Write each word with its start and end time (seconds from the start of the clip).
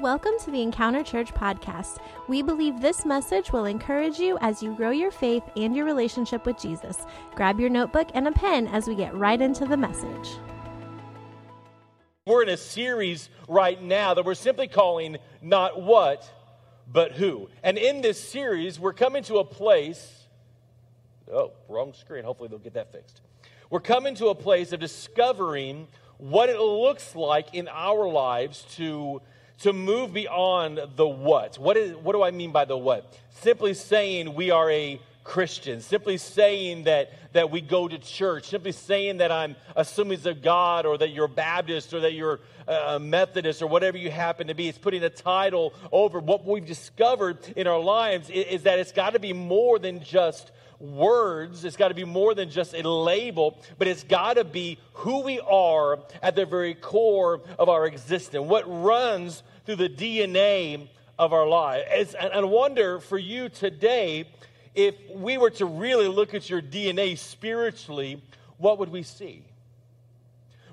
Welcome 0.00 0.32
to 0.44 0.50
the 0.50 0.60
Encounter 0.60 1.02
Church 1.02 1.32
podcast. 1.32 2.00
We 2.28 2.42
believe 2.42 2.82
this 2.82 3.06
message 3.06 3.50
will 3.50 3.64
encourage 3.64 4.18
you 4.18 4.36
as 4.42 4.62
you 4.62 4.74
grow 4.74 4.90
your 4.90 5.10
faith 5.10 5.42
and 5.56 5.74
your 5.74 5.86
relationship 5.86 6.44
with 6.44 6.58
Jesus. 6.58 7.06
Grab 7.34 7.58
your 7.58 7.70
notebook 7.70 8.08
and 8.12 8.28
a 8.28 8.32
pen 8.32 8.66
as 8.66 8.86
we 8.86 8.94
get 8.94 9.14
right 9.14 9.40
into 9.40 9.64
the 9.64 9.78
message. 9.78 10.36
We're 12.26 12.42
in 12.42 12.50
a 12.50 12.58
series 12.58 13.30
right 13.48 13.82
now 13.82 14.12
that 14.12 14.26
we're 14.26 14.34
simply 14.34 14.68
calling 14.68 15.16
Not 15.40 15.80
What, 15.80 16.30
but 16.86 17.12
Who. 17.12 17.48
And 17.62 17.78
in 17.78 18.02
this 18.02 18.22
series, 18.22 18.78
we're 18.78 18.92
coming 18.92 19.22
to 19.22 19.38
a 19.38 19.44
place. 19.46 20.26
Oh, 21.32 21.52
wrong 21.70 21.94
screen. 21.94 22.22
Hopefully, 22.22 22.50
they'll 22.50 22.58
get 22.58 22.74
that 22.74 22.92
fixed. 22.92 23.22
We're 23.70 23.80
coming 23.80 24.14
to 24.16 24.26
a 24.26 24.34
place 24.34 24.74
of 24.74 24.80
discovering 24.80 25.88
what 26.18 26.50
it 26.50 26.60
looks 26.60 27.16
like 27.16 27.54
in 27.54 27.66
our 27.68 28.06
lives 28.06 28.66
to 28.76 29.22
to 29.60 29.72
move 29.72 30.12
beyond 30.12 30.80
the 30.96 31.06
what. 31.06 31.56
What, 31.58 31.76
is, 31.76 31.96
what 31.96 32.12
do 32.12 32.22
I 32.22 32.30
mean 32.30 32.52
by 32.52 32.64
the 32.64 32.76
what? 32.76 33.12
Simply 33.30 33.74
saying 33.74 34.34
we 34.34 34.50
are 34.50 34.70
a 34.70 35.00
Christian, 35.24 35.80
simply 35.80 36.18
saying 36.18 36.84
that, 36.84 37.12
that 37.32 37.50
we 37.50 37.60
go 37.60 37.88
to 37.88 37.98
church, 37.98 38.48
simply 38.48 38.70
saying 38.70 39.16
that 39.18 39.32
I'm 39.32 39.56
Assemblies 39.74 40.24
of 40.24 40.40
God 40.40 40.86
or 40.86 40.96
that 40.98 41.10
you're 41.10 41.26
Baptist 41.26 41.92
or 41.92 42.00
that 42.00 42.12
you're 42.12 42.38
a 42.68 43.00
Methodist 43.00 43.60
or 43.60 43.66
whatever 43.66 43.98
you 43.98 44.10
happen 44.10 44.46
to 44.46 44.54
be. 44.54 44.68
It's 44.68 44.78
putting 44.78 45.02
a 45.02 45.10
title 45.10 45.74
over. 45.90 46.20
What 46.20 46.46
we've 46.46 46.64
discovered 46.64 47.38
in 47.56 47.66
our 47.66 47.80
lives 47.80 48.30
is, 48.30 48.46
is 48.46 48.62
that 48.62 48.78
it's 48.78 48.92
got 48.92 49.14
to 49.14 49.18
be 49.18 49.32
more 49.32 49.80
than 49.80 50.00
just 50.02 50.52
words. 50.80 51.64
It's 51.64 51.76
got 51.76 51.88
to 51.88 51.94
be 51.94 52.04
more 52.04 52.34
than 52.34 52.50
just 52.50 52.74
a 52.74 52.88
label, 52.88 53.58
but 53.78 53.88
it's 53.88 54.04
got 54.04 54.34
to 54.34 54.44
be 54.44 54.78
who 54.94 55.22
we 55.22 55.40
are 55.40 55.98
at 56.22 56.36
the 56.36 56.46
very 56.46 56.74
core 56.74 57.40
of 57.58 57.68
our 57.68 57.86
existence, 57.86 58.46
what 58.46 58.64
runs 58.66 59.42
through 59.64 59.76
the 59.76 59.88
DNA 59.88 60.88
of 61.18 61.32
our 61.32 61.46
life. 61.46 61.84
and 62.20 62.32
I 62.32 62.44
wonder 62.44 63.00
for 63.00 63.18
you 63.18 63.48
today, 63.48 64.28
if 64.74 64.94
we 65.14 65.38
were 65.38 65.50
to 65.50 65.64
really 65.64 66.08
look 66.08 66.34
at 66.34 66.50
your 66.50 66.60
DNA 66.60 67.16
spiritually, 67.16 68.22
what 68.58 68.78
would 68.78 68.90
we 68.90 69.02
see? 69.02 69.42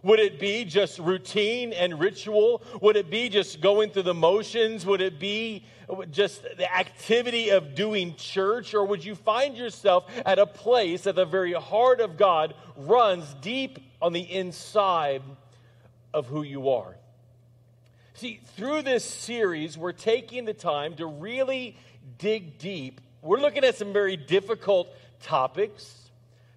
Would 0.04 0.20
it 0.20 0.38
be 0.38 0.66
just 0.66 1.00
routine 1.00 1.72
and 1.72 1.98
ritual? 1.98 2.62
Would 2.82 2.98
it 2.98 3.10
be 3.10 3.30
just 3.30 3.62
going 3.62 3.90
through 3.90 4.04
the 4.04 4.14
motions? 4.14 4.86
Would 4.86 5.00
it 5.00 5.18
be 5.18 5.64
just 6.12 6.44
the 6.44 6.72
activity 6.76 7.50
of 7.50 7.74
doing 7.74 8.16
church? 8.16 8.74
Or 8.74 8.86
would 8.86 9.04
you 9.04 9.16
find 9.16 9.56
yourself 9.56 10.06
at 10.26 10.40
a 10.40 10.46
place 10.46 11.04
that 11.04 11.16
the 11.16 11.26
very 11.26 11.54
heart 11.54 12.02
of 12.02 12.18
God 12.18 12.54
runs 12.76 13.34
deep 13.36 13.80
on 14.02 14.12
the 14.12 14.22
inside 14.22 15.22
of 16.14 16.28
who 16.28 16.44
you 16.44 16.70
are? 16.70 16.98
See, 18.16 18.42
through 18.58 18.82
this 18.82 19.06
series, 19.06 19.78
we're 19.78 19.94
taking 19.94 20.44
the 20.44 20.54
time 20.54 20.96
to 20.96 21.06
really 21.06 21.78
dig 22.18 22.58
deep. 22.58 23.00
We're 23.22 23.40
looking 23.40 23.64
at 23.64 23.76
some 23.76 23.94
very 23.94 24.18
difficult 24.18 24.94
topics 25.22 26.03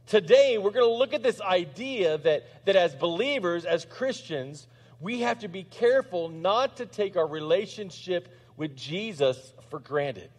Today, 0.07 0.57
we're 0.57 0.71
going 0.71 0.87
to 0.87 0.95
look 0.95 1.15
at 1.15 1.23
this 1.23 1.41
idea 1.41 2.19
that, 2.19 2.65
that 2.65 2.77
as 2.77 2.95
believers, 2.95 3.65
as 3.65 3.85
Christians, 3.85 4.69
we 5.01 5.21
have 5.23 5.41
to 5.41 5.49
be 5.49 5.65
careful 5.65 6.29
not 6.29 6.77
to 6.77 6.87
take 6.87 7.17
our 7.17 7.27
relationship 7.27 8.29
with 8.57 8.77
Jesus 8.77 9.53
for 9.69 9.81
granted. 9.81 10.31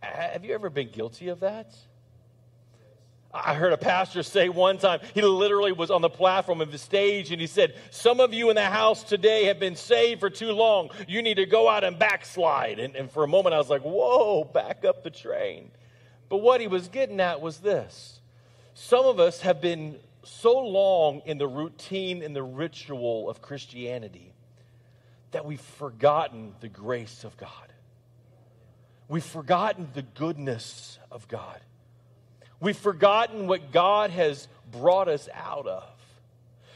Have 0.00 0.44
you 0.44 0.52
ever 0.54 0.68
been 0.68 0.90
guilty 0.90 1.28
of 1.28 1.40
that? 1.40 1.74
I 3.32 3.54
heard 3.54 3.72
a 3.72 3.78
pastor 3.78 4.24
say 4.24 4.48
one 4.48 4.78
time, 4.78 4.98
he 5.14 5.22
literally 5.22 5.70
was 5.70 5.92
on 5.92 6.02
the 6.02 6.10
platform 6.10 6.60
of 6.60 6.72
the 6.72 6.78
stage 6.78 7.30
and 7.30 7.40
he 7.40 7.46
said, 7.46 7.76
Some 7.90 8.18
of 8.18 8.34
you 8.34 8.50
in 8.50 8.56
the 8.56 8.64
house 8.64 9.04
today 9.04 9.44
have 9.44 9.60
been 9.60 9.76
saved 9.76 10.18
for 10.18 10.30
too 10.30 10.50
long. 10.50 10.90
You 11.06 11.22
need 11.22 11.34
to 11.34 11.46
go 11.46 11.68
out 11.68 11.84
and 11.84 11.96
backslide. 11.96 12.80
And, 12.80 12.96
and 12.96 13.08
for 13.08 13.22
a 13.22 13.28
moment, 13.28 13.54
I 13.54 13.58
was 13.58 13.70
like, 13.70 13.82
Whoa, 13.82 14.42
back 14.42 14.84
up 14.84 15.04
the 15.04 15.10
train. 15.10 15.70
But 16.28 16.38
what 16.38 16.60
he 16.60 16.66
was 16.66 16.88
getting 16.88 17.20
at 17.20 17.40
was 17.40 17.58
this 17.58 18.19
some 18.74 19.04
of 19.04 19.20
us 19.20 19.40
have 19.40 19.60
been 19.60 19.98
so 20.22 20.58
long 20.58 21.22
in 21.24 21.38
the 21.38 21.48
routine 21.48 22.22
and 22.22 22.34
the 22.34 22.42
ritual 22.42 23.28
of 23.28 23.40
Christianity 23.40 24.32
that 25.32 25.44
we've 25.44 25.60
forgotten 25.60 26.54
the 26.60 26.68
grace 26.68 27.24
of 27.24 27.36
God. 27.36 27.72
We've 29.08 29.24
forgotten 29.24 29.88
the 29.94 30.02
goodness 30.02 30.98
of 31.10 31.26
God. 31.28 31.60
We've 32.60 32.76
forgotten 32.76 33.46
what 33.46 33.72
God 33.72 34.10
has 34.10 34.48
brought 34.70 35.08
us 35.08 35.28
out 35.34 35.66
of. 35.66 35.84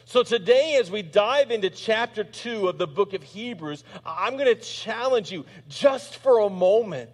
So, 0.07 0.23
today, 0.23 0.77
as 0.81 0.91
we 0.91 1.03
dive 1.03 1.51
into 1.51 1.71
chapter 1.71 2.25
2 2.25 2.69
of 2.69 2.79
the 2.79 2.87
book 2.87 3.15
of 3.15 3.23
Hebrews, 3.23 3.85
I'm 4.05 4.37
going 4.37 4.55
to 4.55 4.61
challenge 4.61 5.33
you 5.33 5.47
just 5.69 6.17
for 6.17 6.41
a 6.41 6.51
moment 6.51 7.11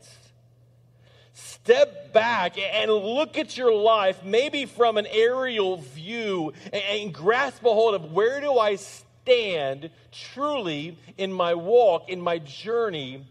step 1.47 2.12
back 2.12 2.59
and 2.59 2.91
look 2.91 3.39
at 3.39 3.56
your 3.56 3.75
life, 3.75 4.25
maybe 4.25 4.67
from 4.67 4.97
an 4.97 5.06
aerial 5.06 5.78
view, 5.78 6.53
and 6.73 7.12
grasp 7.12 7.65
a 7.65 7.69
hold 7.69 7.95
of 7.95 8.12
where 8.12 8.41
do 8.41 8.59
I 8.59 8.77
stand 8.77 9.91
truly 10.12 10.99
in 11.19 11.33
my 11.33 11.55
walk, 11.55 12.09
in 12.09 12.21
my 12.21 12.39
journey 12.39 13.25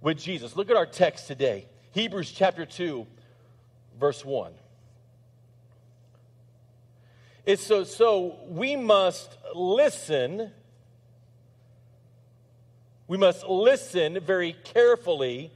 with 0.00 0.18
Jesus. 0.18 0.56
Look 0.56 0.70
at 0.70 0.76
our 0.76 0.86
text 0.86 1.26
today 1.26 1.66
Hebrews 1.92 2.32
chapter 2.32 2.66
2, 2.66 3.06
verse 3.98 4.24
1. 4.24 4.52
It's 7.46 7.62
so, 7.62 7.84
so 7.84 8.38
we 8.48 8.76
must 8.76 9.36
listen. 9.54 10.52
We 13.06 13.16
must 13.16 13.46
listen 13.46 14.20
very 14.20 14.52
carefully 14.64 15.50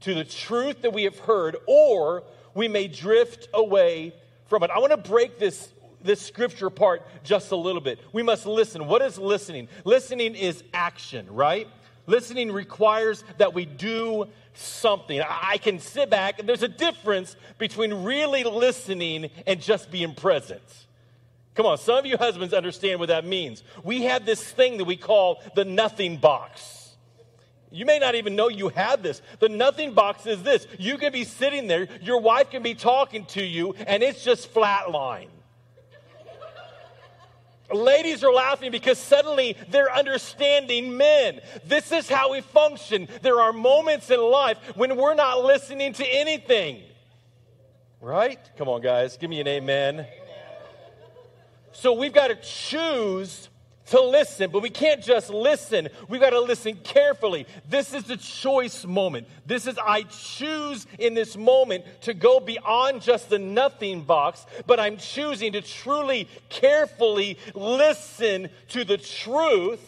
to 0.00 0.14
the 0.14 0.24
truth 0.24 0.82
that 0.82 0.92
we 0.92 1.04
have 1.04 1.18
heard, 1.18 1.56
or 1.66 2.24
we 2.54 2.68
may 2.68 2.88
drift 2.88 3.48
away 3.54 4.14
from 4.46 4.62
it. 4.62 4.70
I 4.70 4.78
want 4.78 4.92
to 4.92 4.96
break 4.96 5.38
this, 5.38 5.68
this 6.02 6.20
scripture 6.20 6.66
apart 6.66 7.02
just 7.24 7.52
a 7.52 7.56
little 7.56 7.80
bit. 7.80 7.98
We 8.12 8.22
must 8.22 8.46
listen. 8.46 8.86
What 8.86 9.02
is 9.02 9.18
listening? 9.18 9.68
Listening 9.84 10.34
is 10.34 10.62
action, 10.72 11.26
right? 11.30 11.68
Listening 12.06 12.52
requires 12.52 13.24
that 13.38 13.52
we 13.52 13.64
do 13.64 14.26
something. 14.54 15.20
I 15.20 15.58
can 15.58 15.80
sit 15.80 16.08
back, 16.08 16.38
and 16.38 16.48
there's 16.48 16.62
a 16.62 16.68
difference 16.68 17.36
between 17.58 18.04
really 18.04 18.44
listening 18.44 19.30
and 19.46 19.60
just 19.60 19.90
being 19.90 20.14
present. 20.14 20.62
Come 21.54 21.66
on, 21.66 21.78
some 21.78 21.98
of 21.98 22.06
you 22.06 22.16
husbands 22.16 22.52
understand 22.54 23.00
what 23.00 23.08
that 23.08 23.24
means. 23.24 23.62
We 23.82 24.02
have 24.02 24.26
this 24.26 24.42
thing 24.42 24.76
that 24.76 24.84
we 24.84 24.96
call 24.96 25.42
the 25.54 25.64
nothing 25.64 26.18
box. 26.18 26.85
You 27.70 27.84
may 27.84 27.98
not 27.98 28.14
even 28.14 28.36
know 28.36 28.48
you 28.48 28.68
have 28.70 29.02
this. 29.02 29.20
The 29.38 29.48
nothing 29.48 29.92
box 29.92 30.26
is 30.26 30.42
this. 30.42 30.66
You 30.78 30.98
can 30.98 31.12
be 31.12 31.24
sitting 31.24 31.66
there, 31.66 31.88
your 32.00 32.20
wife 32.20 32.50
can 32.50 32.62
be 32.62 32.74
talking 32.74 33.24
to 33.26 33.42
you, 33.42 33.74
and 33.86 34.02
it's 34.02 34.24
just 34.24 34.52
flatline. 34.52 35.28
Ladies 37.72 38.22
are 38.22 38.32
laughing 38.32 38.70
because 38.70 38.98
suddenly 38.98 39.56
they're 39.70 39.92
understanding 39.92 40.96
men. 40.96 41.40
This 41.64 41.90
is 41.90 42.08
how 42.08 42.32
we 42.32 42.40
function. 42.40 43.08
There 43.22 43.40
are 43.40 43.52
moments 43.52 44.08
in 44.10 44.20
life 44.20 44.58
when 44.76 44.96
we're 44.96 45.14
not 45.14 45.44
listening 45.44 45.92
to 45.94 46.06
anything. 46.06 46.82
Right? 48.00 48.38
Come 48.56 48.68
on, 48.68 48.82
guys. 48.82 49.16
Give 49.16 49.28
me 49.28 49.40
an 49.40 49.48
amen. 49.48 50.06
So 51.72 51.92
we've 51.92 52.12
got 52.12 52.28
to 52.28 52.36
choose 52.36 53.48
to 53.86 54.00
listen, 54.00 54.50
but 54.50 54.62
we 54.62 54.70
can't 54.70 55.02
just 55.02 55.30
listen. 55.30 55.88
We've 56.08 56.20
got 56.20 56.30
to 56.30 56.40
listen 56.40 56.76
carefully. 56.82 57.46
This 57.68 57.94
is 57.94 58.04
the 58.04 58.16
choice 58.16 58.84
moment. 58.84 59.28
This 59.46 59.66
is, 59.66 59.78
I 59.78 60.02
choose 60.02 60.86
in 60.98 61.14
this 61.14 61.36
moment 61.36 61.84
to 62.02 62.14
go 62.14 62.40
beyond 62.40 63.02
just 63.02 63.30
the 63.30 63.38
nothing 63.38 64.02
box, 64.02 64.44
but 64.66 64.80
I'm 64.80 64.96
choosing 64.96 65.52
to 65.52 65.60
truly, 65.60 66.28
carefully 66.48 67.38
listen 67.54 68.48
to 68.68 68.84
the 68.84 68.98
truth. 68.98 69.80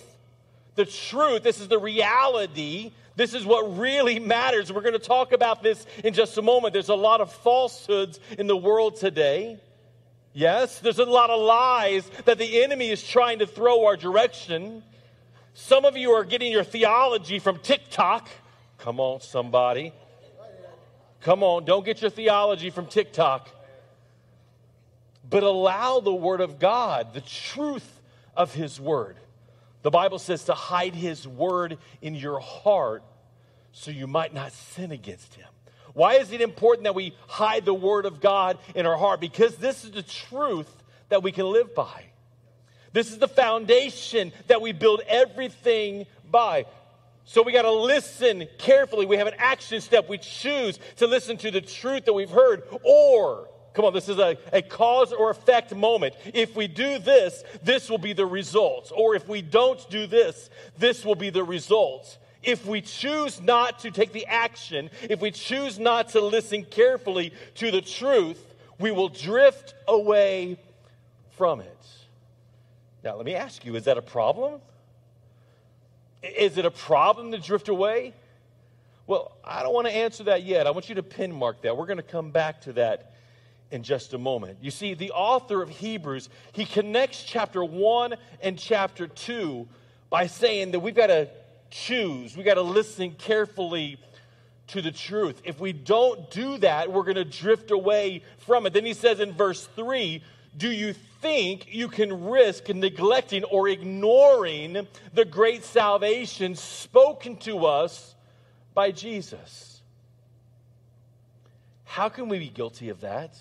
The 0.76 0.86
truth, 0.86 1.42
this 1.42 1.60
is 1.60 1.66
the 1.66 1.78
reality. 1.78 2.92
This 3.16 3.34
is 3.34 3.44
what 3.44 3.76
really 3.78 4.20
matters. 4.20 4.72
We're 4.72 4.82
going 4.82 4.92
to 4.92 5.00
talk 5.00 5.32
about 5.32 5.60
this 5.60 5.86
in 6.04 6.14
just 6.14 6.38
a 6.38 6.42
moment. 6.42 6.72
There's 6.72 6.88
a 6.88 6.94
lot 6.94 7.20
of 7.20 7.32
falsehoods 7.32 8.20
in 8.38 8.46
the 8.46 8.56
world 8.56 8.94
today. 8.94 9.58
Yes, 10.38 10.78
there's 10.78 11.00
a 11.00 11.04
lot 11.04 11.30
of 11.30 11.40
lies 11.40 12.08
that 12.24 12.38
the 12.38 12.62
enemy 12.62 12.90
is 12.90 13.02
trying 13.02 13.40
to 13.40 13.46
throw 13.46 13.86
our 13.86 13.96
direction. 13.96 14.84
Some 15.52 15.84
of 15.84 15.96
you 15.96 16.12
are 16.12 16.22
getting 16.22 16.52
your 16.52 16.62
theology 16.62 17.40
from 17.40 17.58
TikTok. 17.58 18.28
Come 18.78 19.00
on, 19.00 19.20
somebody. 19.20 19.92
Come 21.22 21.42
on, 21.42 21.64
don't 21.64 21.84
get 21.84 22.00
your 22.00 22.10
theology 22.12 22.70
from 22.70 22.86
TikTok. 22.86 23.50
But 25.28 25.42
allow 25.42 25.98
the 25.98 26.14
Word 26.14 26.40
of 26.40 26.60
God, 26.60 27.14
the 27.14 27.20
truth 27.20 28.00
of 28.36 28.54
His 28.54 28.80
Word. 28.80 29.16
The 29.82 29.90
Bible 29.90 30.20
says 30.20 30.44
to 30.44 30.54
hide 30.54 30.94
His 30.94 31.26
Word 31.26 31.78
in 32.00 32.14
your 32.14 32.38
heart 32.38 33.02
so 33.72 33.90
you 33.90 34.06
might 34.06 34.32
not 34.32 34.52
sin 34.52 34.92
against 34.92 35.34
Him. 35.34 35.48
Why 35.98 36.14
is 36.14 36.30
it 36.30 36.40
important 36.40 36.84
that 36.84 36.94
we 36.94 37.12
hide 37.26 37.64
the 37.64 37.74
Word 37.74 38.06
of 38.06 38.20
God 38.20 38.58
in 38.76 38.86
our 38.86 38.96
heart? 38.96 39.20
Because 39.20 39.56
this 39.56 39.84
is 39.84 39.90
the 39.90 40.04
truth 40.04 40.70
that 41.08 41.24
we 41.24 41.32
can 41.32 41.46
live 41.46 41.74
by. 41.74 42.04
This 42.92 43.10
is 43.10 43.18
the 43.18 43.26
foundation 43.26 44.30
that 44.46 44.62
we 44.62 44.70
build 44.70 45.00
everything 45.08 46.06
by. 46.30 46.66
So 47.24 47.42
we 47.42 47.50
got 47.50 47.62
to 47.62 47.72
listen 47.72 48.46
carefully. 48.58 49.06
We 49.06 49.16
have 49.16 49.26
an 49.26 49.34
action 49.38 49.80
step. 49.80 50.08
We 50.08 50.18
choose 50.18 50.78
to 50.98 51.08
listen 51.08 51.36
to 51.38 51.50
the 51.50 51.62
truth 51.62 52.04
that 52.04 52.12
we've 52.12 52.30
heard. 52.30 52.62
Or, 52.84 53.48
come 53.74 53.84
on, 53.84 53.92
this 53.92 54.08
is 54.08 54.18
a, 54.18 54.38
a 54.52 54.62
cause 54.62 55.12
or 55.12 55.30
effect 55.30 55.74
moment. 55.74 56.14
If 56.32 56.54
we 56.54 56.68
do 56.68 57.00
this, 57.00 57.42
this 57.64 57.90
will 57.90 57.98
be 57.98 58.12
the 58.12 58.24
results. 58.24 58.92
Or 58.94 59.16
if 59.16 59.26
we 59.26 59.42
don't 59.42 59.84
do 59.90 60.06
this, 60.06 60.48
this 60.78 61.04
will 61.04 61.16
be 61.16 61.30
the 61.30 61.42
results. 61.42 62.18
If 62.48 62.64
we 62.64 62.80
choose 62.80 63.42
not 63.42 63.80
to 63.80 63.90
take 63.90 64.14
the 64.14 64.24
action, 64.24 64.88
if 65.02 65.20
we 65.20 65.30
choose 65.30 65.78
not 65.78 66.08
to 66.10 66.22
listen 66.22 66.64
carefully 66.64 67.34
to 67.56 67.70
the 67.70 67.82
truth, 67.82 68.42
we 68.80 68.90
will 68.90 69.10
drift 69.10 69.74
away 69.86 70.56
from 71.36 71.60
it. 71.60 71.86
Now, 73.04 73.16
let 73.16 73.26
me 73.26 73.34
ask 73.34 73.66
you 73.66 73.76
is 73.76 73.84
that 73.84 73.98
a 73.98 74.02
problem? 74.02 74.62
Is 76.22 76.56
it 76.56 76.64
a 76.64 76.70
problem 76.70 77.32
to 77.32 77.38
drift 77.38 77.68
away? 77.68 78.14
Well, 79.06 79.36
I 79.44 79.62
don't 79.62 79.74
want 79.74 79.86
to 79.88 79.94
answer 79.94 80.24
that 80.24 80.42
yet. 80.42 80.66
I 80.66 80.70
want 80.70 80.88
you 80.88 80.94
to 80.94 81.02
pin 81.02 81.30
mark 81.30 81.60
that. 81.62 81.76
We're 81.76 81.84
going 81.84 81.98
to 81.98 82.02
come 82.02 82.30
back 82.30 82.62
to 82.62 82.72
that 82.72 83.12
in 83.70 83.82
just 83.82 84.14
a 84.14 84.18
moment. 84.18 84.56
You 84.62 84.70
see, 84.70 84.94
the 84.94 85.10
author 85.10 85.60
of 85.60 85.68
Hebrews, 85.68 86.30
he 86.52 86.64
connects 86.64 87.22
chapter 87.24 87.62
1 87.62 88.14
and 88.40 88.58
chapter 88.58 89.06
2 89.06 89.68
by 90.08 90.28
saying 90.28 90.70
that 90.70 90.80
we've 90.80 90.94
got 90.94 91.08
to 91.08 91.28
choose, 91.70 92.36
we've 92.36 92.46
got 92.46 92.54
to 92.54 92.62
listen 92.62 93.12
carefully 93.12 93.98
to 94.68 94.82
the 94.82 94.92
truth. 94.92 95.40
If 95.44 95.60
we 95.60 95.72
don't 95.72 96.30
do 96.30 96.58
that, 96.58 96.92
we're 96.92 97.02
going 97.02 97.16
to 97.16 97.24
drift 97.24 97.70
away 97.70 98.22
from 98.38 98.66
it. 98.66 98.72
Then 98.72 98.84
he 98.84 98.94
says 98.94 99.20
in 99.20 99.32
verse 99.32 99.66
3 99.76 100.22
Do 100.56 100.70
you 100.70 100.94
think 101.20 101.72
you 101.72 101.88
can 101.88 102.26
risk 102.26 102.68
neglecting 102.68 103.44
or 103.44 103.68
ignoring 103.68 104.86
the 105.12 105.24
great 105.24 105.64
salvation 105.64 106.54
spoken 106.54 107.36
to 107.38 107.66
us 107.66 108.14
by 108.74 108.92
Jesus. 108.92 109.82
How 111.84 112.08
can 112.08 112.28
we 112.28 112.38
be 112.38 112.48
guilty 112.48 112.90
of 112.90 113.00
that? 113.00 113.34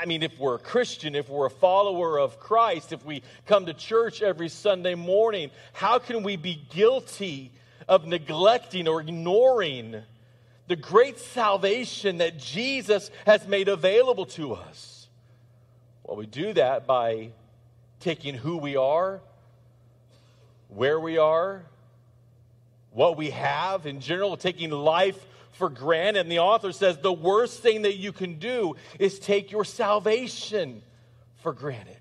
I 0.00 0.06
mean, 0.06 0.22
if 0.22 0.38
we're 0.38 0.54
a 0.54 0.60
Christian, 0.60 1.16
if 1.16 1.28
we're 1.28 1.46
a 1.46 1.50
follower 1.50 2.20
of 2.20 2.38
Christ, 2.38 2.92
if 2.92 3.04
we 3.04 3.24
come 3.46 3.66
to 3.66 3.74
church 3.74 4.22
every 4.22 4.48
Sunday 4.48 4.94
morning, 4.94 5.50
how 5.72 5.98
can 5.98 6.22
we 6.22 6.36
be 6.36 6.62
guilty 6.70 7.50
of 7.88 8.06
neglecting 8.06 8.86
or 8.86 9.00
ignoring 9.00 10.00
the 10.68 10.76
great 10.76 11.18
salvation 11.18 12.18
that 12.18 12.38
Jesus 12.38 13.10
has 13.26 13.48
made 13.48 13.66
available 13.66 14.26
to 14.26 14.54
us? 14.54 15.08
Well, 16.04 16.16
we 16.16 16.26
do 16.26 16.52
that 16.52 16.86
by 16.86 17.30
taking 17.98 18.34
who 18.34 18.58
we 18.58 18.76
are, 18.76 19.20
where 20.68 21.00
we 21.00 21.18
are, 21.18 21.64
what 22.92 23.16
we 23.16 23.30
have 23.30 23.84
in 23.84 23.98
general, 23.98 24.36
taking 24.36 24.70
life 24.70 25.18
for 25.58 25.68
granted. 25.68 26.20
And 26.20 26.32
the 26.32 26.38
author 26.38 26.72
says 26.72 26.98
the 26.98 27.12
worst 27.12 27.60
thing 27.60 27.82
that 27.82 27.96
you 27.96 28.12
can 28.12 28.38
do 28.38 28.76
is 28.98 29.18
take 29.18 29.50
your 29.50 29.64
salvation 29.64 30.82
for 31.42 31.52
granted. 31.52 31.96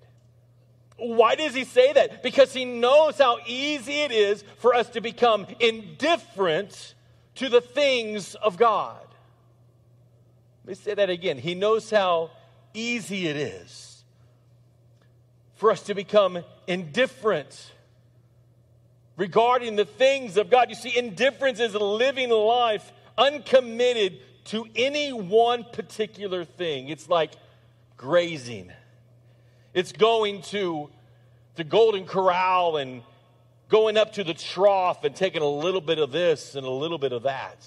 Why 0.98 1.36
does 1.36 1.54
he 1.54 1.63
say 1.63 1.94
that? 1.94 2.24
Because 2.24 2.54
he 2.54 2.65
knows 2.65 3.18
how 3.18 3.39
easy 3.45 4.01
it 4.01 4.12
is 4.12 4.44
for 4.57 4.74
us 4.74 4.89
to 4.92 5.01
become 5.01 5.45
indifferent 5.59 6.95
to 7.36 7.50
the 7.50 7.62
things 7.62 8.36
of 8.36 8.57
God. 8.57 9.06
Let 10.63 10.69
me 10.69 10.75
say 10.75 10.94
that 10.94 11.10
again. 11.10 11.38
He 11.38 11.56
knows 11.56 11.89
how 11.89 12.31
easy 12.74 13.27
it 13.27 13.36
is 13.36 14.03
for 15.56 15.71
us 15.71 15.81
to 15.83 15.95
become 15.95 16.44
indifferent 16.68 17.71
regarding 19.18 19.75
the 19.75 19.86
things 19.86 20.38
of 20.38 20.50
God. 20.50 20.69
You 20.69 20.75
see, 20.75 20.98
indifference 20.98 21.60
is 21.60 21.74
living 21.74 22.30
life 22.30 22.92
uncommitted 23.17 24.19
to 24.45 24.65
any 24.75 25.11
one 25.11 25.65
particular 25.65 26.45
thing. 26.45 26.89
It's 26.89 27.09
like 27.09 27.33
grazing, 27.97 28.71
it's 29.73 29.91
going 29.91 30.41
to 30.43 30.89
the 31.55 31.63
Golden 31.63 32.05
Corral 32.05 32.77
and 32.77 33.01
going 33.69 33.97
up 33.97 34.13
to 34.13 34.23
the 34.23 34.33
trough 34.33 35.03
and 35.03 35.15
taking 35.15 35.41
a 35.41 35.47
little 35.47 35.81
bit 35.81 35.99
of 35.99 36.11
this 36.11 36.55
and 36.55 36.65
a 36.65 36.69
little 36.71 36.97
bit 36.97 37.11
of 37.11 37.23
that. 37.23 37.65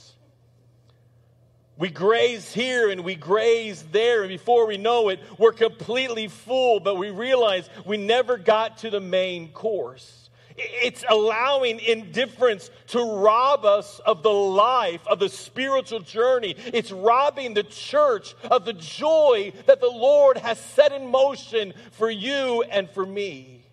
We 1.76 1.88
graze 1.88 2.52
here 2.52 2.90
and 2.90 3.04
we 3.04 3.14
graze 3.14 3.82
there, 3.90 4.20
and 4.20 4.28
before 4.28 4.66
we 4.66 4.76
know 4.76 5.08
it, 5.08 5.18
we're 5.38 5.52
completely 5.52 6.28
full, 6.28 6.78
but 6.78 6.96
we 6.96 7.10
realize 7.10 7.70
we 7.86 7.96
never 7.96 8.36
got 8.36 8.78
to 8.78 8.90
the 8.90 9.00
main 9.00 9.48
course. 9.48 10.19
It's 10.56 11.04
allowing 11.08 11.80
indifference 11.80 12.70
to 12.88 13.02
rob 13.02 13.64
us 13.64 14.00
of 14.00 14.22
the 14.22 14.32
life, 14.32 15.06
of 15.06 15.18
the 15.18 15.28
spiritual 15.28 16.00
journey. 16.00 16.54
It's 16.58 16.92
robbing 16.92 17.54
the 17.54 17.62
church 17.62 18.34
of 18.50 18.64
the 18.64 18.72
joy 18.72 19.52
that 19.66 19.80
the 19.80 19.90
Lord 19.90 20.38
has 20.38 20.58
set 20.58 20.92
in 20.92 21.10
motion 21.10 21.74
for 21.92 22.10
you 22.10 22.62
and 22.70 22.90
for 22.90 23.06
me. 23.06 23.64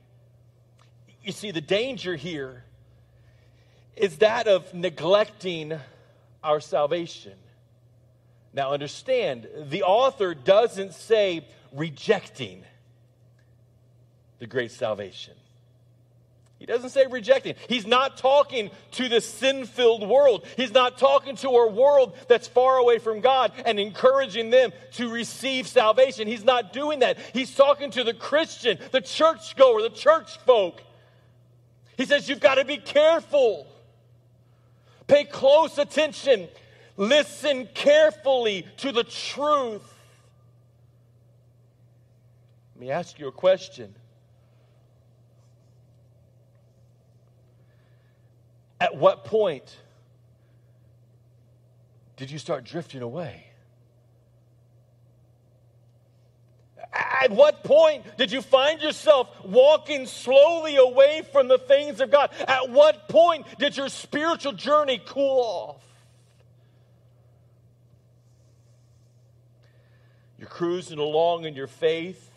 You 1.23 1.31
see, 1.31 1.51
the 1.51 1.61
danger 1.61 2.15
here 2.15 2.63
is 3.95 4.17
that 4.19 4.47
of 4.47 4.73
neglecting 4.73 5.77
our 6.43 6.59
salvation. 6.59 7.33
Now, 8.53 8.71
understand, 8.71 9.47
the 9.69 9.83
author 9.83 10.33
doesn't 10.33 10.93
say 10.93 11.45
rejecting 11.73 12.63
the 14.39 14.47
great 14.47 14.71
salvation. 14.71 15.33
He 16.59 16.65
doesn't 16.65 16.89
say 16.89 17.05
rejecting. 17.05 17.55
He's 17.69 17.85
not 17.85 18.17
talking 18.17 18.71
to 18.91 19.07
the 19.07 19.21
sin 19.21 19.65
filled 19.65 20.07
world. 20.07 20.45
He's 20.55 20.73
not 20.73 20.97
talking 20.97 21.35
to 21.37 21.49
a 21.49 21.71
world 21.71 22.15
that's 22.27 22.47
far 22.47 22.77
away 22.77 22.97
from 22.97 23.19
God 23.19 23.51
and 23.65 23.79
encouraging 23.79 24.49
them 24.49 24.71
to 24.93 25.11
receive 25.11 25.67
salvation. 25.67 26.27
He's 26.27 26.43
not 26.43 26.73
doing 26.73 26.99
that. 26.99 27.19
He's 27.33 27.53
talking 27.53 27.91
to 27.91 28.03
the 28.03 28.13
Christian, 28.13 28.79
the 28.91 29.01
churchgoer, 29.01 29.83
the 29.83 29.91
church 29.91 30.37
folk. 30.39 30.81
He 31.95 32.05
says, 32.05 32.27
You've 32.27 32.39
got 32.39 32.55
to 32.55 32.65
be 32.65 32.77
careful. 32.77 33.67
Pay 35.05 35.25
close 35.25 35.77
attention 35.77 36.47
Listen 36.97 37.69
carefully 37.75 38.65
to 38.77 38.91
the 38.91 39.03
truth. 39.03 39.93
Let 42.75 42.81
me 42.81 42.91
ask 42.91 43.19
you 43.19 43.27
a 43.27 43.31
question. 43.31 43.93
At 48.79 48.95
what 48.95 49.25
point 49.25 49.75
did 52.15 52.31
you 52.31 52.37
start 52.37 52.63
drifting 52.63 53.01
away? 53.01 53.43
At 56.93 57.31
what 57.31 57.63
point 57.63 58.05
did 58.17 58.31
you 58.31 58.41
find 58.41 58.81
yourself 58.81 59.29
walking 59.43 60.05
slowly 60.05 60.77
away 60.77 61.23
from 61.31 61.47
the 61.47 61.57
things 61.57 61.99
of 61.99 62.11
God? 62.11 62.31
At 62.47 62.69
what 62.69 63.09
point 63.09 63.45
did 63.59 63.75
your 63.75 63.89
spiritual 63.89 64.53
journey 64.53 65.01
cool 65.05 65.39
off? 65.41 65.81
You're 70.37 70.47
cruising 70.47 70.99
along 70.99 71.45
in 71.45 71.55
your 71.55 71.67
faith, 71.67 72.31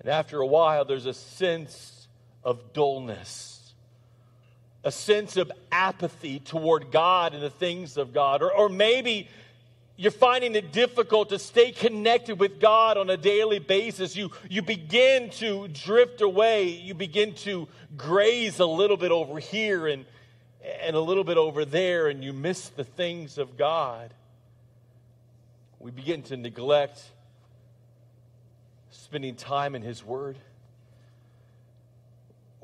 and 0.00 0.08
after 0.08 0.40
a 0.40 0.46
while, 0.46 0.84
there's 0.84 1.06
a 1.06 1.14
sense 1.14 2.08
of 2.42 2.72
dullness, 2.72 3.55
a 4.86 4.90
sense 4.90 5.36
of 5.36 5.52
apathy 5.70 6.38
toward 6.38 6.90
God 6.90 7.34
and 7.34 7.42
the 7.42 7.50
things 7.50 7.98
of 7.98 8.14
God. 8.14 8.42
Or, 8.42 8.50
or 8.50 8.70
maybe 8.70 9.28
you're 9.96 10.10
finding 10.10 10.54
it 10.54 10.72
difficult 10.72 11.28
to 11.30 11.38
stay 11.38 11.72
connected 11.72 12.40
with 12.40 12.60
God 12.60 12.96
on 12.96 13.10
a 13.10 13.16
daily 13.18 13.58
basis. 13.58 14.16
You, 14.16 14.30
you 14.48 14.62
begin 14.62 15.28
to 15.30 15.68
drift 15.68 16.22
away. 16.22 16.68
You 16.68 16.94
begin 16.94 17.34
to 17.34 17.68
graze 17.98 18.60
a 18.60 18.66
little 18.66 18.96
bit 18.96 19.10
over 19.10 19.38
here 19.38 19.86
and, 19.86 20.06
and 20.80 20.96
a 20.96 21.00
little 21.00 21.24
bit 21.24 21.36
over 21.36 21.66
there, 21.66 22.08
and 22.08 22.24
you 22.24 22.32
miss 22.32 22.68
the 22.70 22.84
things 22.84 23.36
of 23.36 23.58
God 23.58 24.14
we 25.86 25.92
begin 25.92 26.22
to 26.22 26.36
neglect 26.36 27.00
spending 28.90 29.36
time 29.36 29.76
in 29.76 29.82
His 29.82 30.04
Word. 30.04 30.36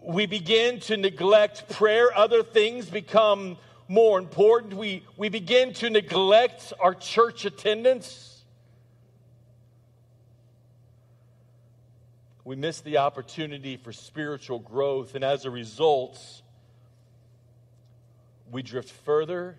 We 0.04 0.26
begin 0.26 0.80
to 0.80 0.97
neglect 0.97 1.71
prayer. 1.71 2.16
Other 2.16 2.42
things 2.42 2.87
become 2.90 3.56
more 3.87 4.18
important. 4.18 4.75
We, 4.75 5.04
we 5.16 5.28
begin 5.28 5.75
to 5.75 5.90
neglect 5.90 6.73
our 6.80 6.94
church 6.94 7.44
attendance. 7.44 8.42
We 12.44 12.56
miss 12.56 12.80
the 12.80 12.99
opportunity 12.99 13.76
for 13.76 13.92
spiritual 13.92 14.59
growth, 14.59 15.14
and 15.14 15.23
as 15.23 15.44
a 15.44 15.50
result, 15.50 16.21
we 18.50 18.62
drift 18.62 18.90
further 18.90 19.56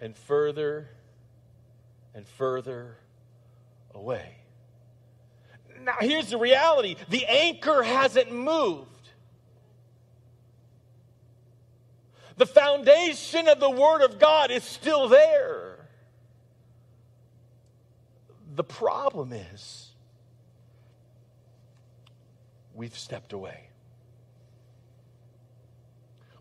and 0.00 0.16
further 0.16 0.88
and 2.14 2.26
further 2.28 2.96
away. 3.92 4.36
Now, 5.82 5.96
here's 6.00 6.30
the 6.30 6.38
reality 6.38 6.96
the 7.08 7.26
anchor 7.26 7.82
hasn't 7.82 8.32
moved. 8.32 8.95
The 12.36 12.46
foundation 12.46 13.48
of 13.48 13.60
the 13.60 13.70
Word 13.70 14.02
of 14.02 14.18
God 14.18 14.50
is 14.50 14.62
still 14.62 15.08
there. 15.08 15.88
The 18.54 18.64
problem 18.64 19.32
is, 19.32 19.90
we've 22.74 22.96
stepped 22.96 23.32
away. 23.32 23.68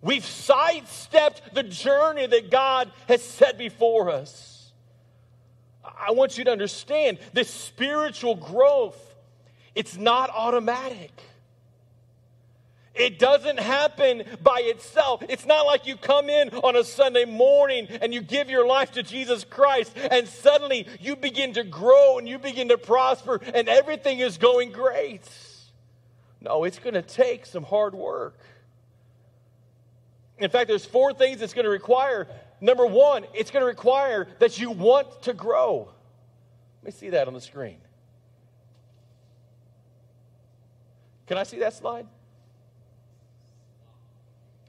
We've 0.02 0.26
sidestepped 0.26 1.56
the 1.56 1.64
journey 1.64 2.28
that 2.28 2.52
God 2.52 2.92
has 3.08 3.24
set 3.24 3.58
before 3.58 4.10
us. 4.10 4.72
I 5.84 6.12
want 6.12 6.38
you 6.38 6.44
to 6.44 6.52
understand 6.52 7.20
this 7.34 7.50
spiritual 7.50 8.36
growth, 8.36 9.16
it's 9.74 9.98
not 9.98 10.30
automatic. 10.30 11.12
It 12.96 13.20
doesn't 13.20 13.60
happen 13.60 14.24
by 14.42 14.62
itself. 14.64 15.22
It's 15.28 15.46
not 15.46 15.66
like 15.66 15.86
you 15.86 15.98
come 15.98 16.30
in 16.30 16.50
on 16.50 16.78
a 16.78 16.84
Sunday 16.84 17.26
morning 17.26 17.88
and 18.02 18.14
you 18.14 18.22
give 18.22 18.50
your 18.50 18.66
life 18.66 18.92
to 18.94 19.04
Jesus 19.04 19.44
Christ 19.44 19.96
and 19.98 20.28
suddenly 20.28 20.88
you 21.02 21.18
begin 21.18 21.54
to 21.54 21.64
grow 21.64 22.18
and 22.18 22.28
you 22.28 22.40
begin 22.40 22.70
to 22.70 22.78
prosper 22.78 23.42
and 23.54 23.68
everything 23.68 24.20
is 24.20 24.38
going 24.38 24.72
great. 24.72 25.28
No, 26.40 26.64
it's 26.64 26.80
going 26.80 26.94
to 26.94 27.02
take 27.02 27.46
some 27.46 27.64
hard 27.64 27.94
work. 27.94 28.40
In 30.38 30.50
fact, 30.50 30.68
there's 30.68 30.86
four 30.86 31.14
things 31.14 31.42
it's 31.42 31.54
going 31.54 31.66
to 31.66 31.72
require. 31.72 32.28
Number 32.62 32.86
one, 32.86 33.26
it's 33.34 33.52
going 33.52 33.62
to 33.62 33.68
require 33.68 34.28
that 34.40 34.58
you 34.60 34.72
want 34.72 35.24
to 35.24 35.34
grow. 35.34 35.90
Let 36.82 36.94
me 36.94 36.98
see 36.98 37.10
that 37.10 37.28
on 37.28 37.34
the 37.34 37.42
screen. 37.42 37.78
Can 41.28 41.38
I 41.38 41.44
see 41.44 41.60
that 41.60 41.74
slide? 41.74 42.08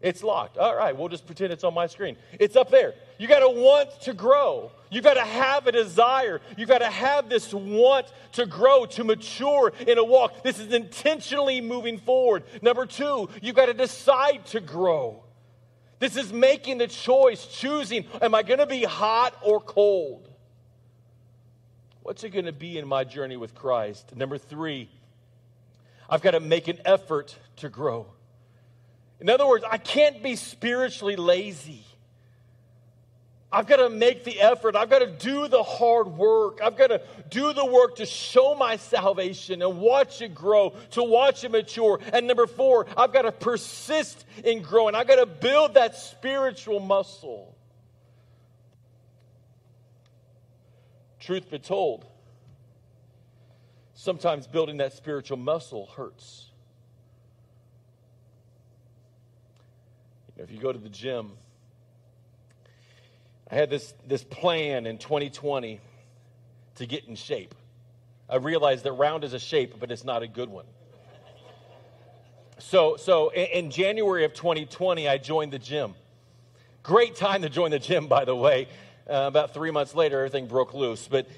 It's 0.02 0.22
locked. 0.22 0.58
All 0.58 0.76
right, 0.76 0.96
we'll 0.96 1.08
just 1.08 1.26
pretend 1.26 1.52
it's 1.52 1.64
on 1.64 1.72
my 1.74 1.86
screen. 1.86 2.16
It's 2.38 2.54
up 2.54 2.70
there. 2.70 2.94
You 3.18 3.26
got 3.26 3.40
to 3.40 3.48
want 3.48 4.00
to 4.02 4.12
grow. 4.12 4.70
You 4.90 5.00
got 5.00 5.14
to 5.14 5.24
have 5.24 5.66
a 5.66 5.72
desire. 5.72 6.40
You 6.56 6.66
got 6.66 6.78
to 6.78 6.90
have 6.90 7.28
this 7.28 7.52
want 7.52 8.12
to 8.32 8.46
grow, 8.46 8.84
to 8.86 9.04
mature 9.04 9.72
in 9.86 9.96
a 9.98 10.04
walk. 10.04 10.42
This 10.42 10.58
is 10.58 10.72
intentionally 10.72 11.60
moving 11.60 11.98
forward. 11.98 12.44
Number 12.60 12.84
two, 12.84 13.30
you 13.40 13.52
got 13.52 13.66
to 13.66 13.74
decide 13.74 14.44
to 14.46 14.60
grow. 14.60 15.22
This 15.98 16.16
is 16.16 16.30
making 16.30 16.78
the 16.78 16.88
choice, 16.88 17.46
choosing 17.46 18.04
am 18.20 18.34
I 18.34 18.42
going 18.42 18.58
to 18.58 18.66
be 18.66 18.84
hot 18.84 19.34
or 19.42 19.60
cold? 19.60 20.28
What's 22.02 22.22
it 22.22 22.30
going 22.30 22.44
to 22.44 22.52
be 22.52 22.78
in 22.78 22.86
my 22.86 23.02
journey 23.02 23.38
with 23.38 23.54
Christ? 23.54 24.14
Number 24.14 24.36
three, 24.36 24.90
I've 26.08 26.20
got 26.20 26.32
to 26.32 26.40
make 26.40 26.68
an 26.68 26.78
effort 26.84 27.34
to 27.56 27.70
grow. 27.70 28.06
In 29.20 29.30
other 29.30 29.46
words, 29.46 29.64
I 29.70 29.78
can't 29.78 30.23
be 30.23 30.37
spiritually 30.37 31.16
lazy. 31.16 31.82
I've 33.50 33.66
got 33.66 33.76
to 33.76 33.88
make 33.88 34.25
the 34.25 34.40
effort. 34.40 34.76
I've 34.76 34.90
got 34.90 34.99
to 34.99 35.06
do 35.06 35.49
the 35.49 35.62
hard 35.62 36.08
work. 36.08 36.61
I've 36.62 36.76
got 36.76 36.88
to 36.88 37.00
do 37.30 37.52
the 37.52 37.64
work 37.64 37.96
to 37.96 38.06
show 38.06 38.54
my 38.54 38.76
salvation 38.76 39.62
and 39.62 39.78
watch 39.78 40.20
it 40.20 40.35
grow, 40.35 40.75
to 40.90 41.02
watch 41.02 41.44
it 41.44 41.50
mature. 41.50 42.00
And 42.12 42.26
number 42.26 42.46
four, 42.46 42.87
I've 42.96 43.12
got 43.12 43.23
to 43.23 43.32
persist 43.32 44.26
in 44.44 44.62
growing. 44.62 44.94
I've 44.94 45.06
got 45.06 45.16
to 45.16 45.26
build 45.26 45.75
that 45.75 45.96
spiritual 45.96 46.80
muscle. 46.80 47.56
Truth 51.20 51.50
be 51.50 51.58
told, 51.58 52.04
sometimes 53.94 54.46
building 54.46 54.76
that 54.76 54.92
spiritual 54.92 55.38
muscle 55.38 55.87
hurts. 55.96 56.45
If 60.36 60.50
you 60.50 60.58
go 60.58 60.72
to 60.72 60.78
the 60.78 60.88
gym, 60.88 61.32
I 63.50 63.54
had 63.54 63.70
this, 63.70 63.94
this 64.06 64.24
plan 64.24 64.86
in 64.86 64.98
2020 64.98 65.80
to 66.76 66.86
get 66.86 67.04
in 67.04 67.14
shape. 67.14 67.54
I 68.28 68.36
realized 68.36 68.84
that 68.84 68.92
round 68.92 69.24
is 69.24 69.32
a 69.32 69.38
shape, 69.38 69.78
but 69.78 69.90
it's 69.90 70.04
not 70.04 70.22
a 70.22 70.26
good 70.26 70.48
one. 70.48 70.66
So, 72.58 72.96
so 72.96 73.28
in, 73.30 73.46
in 73.46 73.70
January 73.70 74.24
of 74.24 74.34
2020, 74.34 75.08
I 75.08 75.18
joined 75.18 75.52
the 75.52 75.58
gym. 75.58 75.94
Great 76.82 77.16
time 77.16 77.42
to 77.42 77.48
join 77.48 77.70
the 77.70 77.78
gym, 77.78 78.08
by 78.08 78.24
the 78.24 78.34
way. 78.34 78.68
Uh, 79.08 79.24
about 79.28 79.54
three 79.54 79.70
months 79.70 79.94
later, 79.94 80.18
everything 80.18 80.46
broke 80.46 80.74
loose. 80.74 81.06
But 81.06 81.28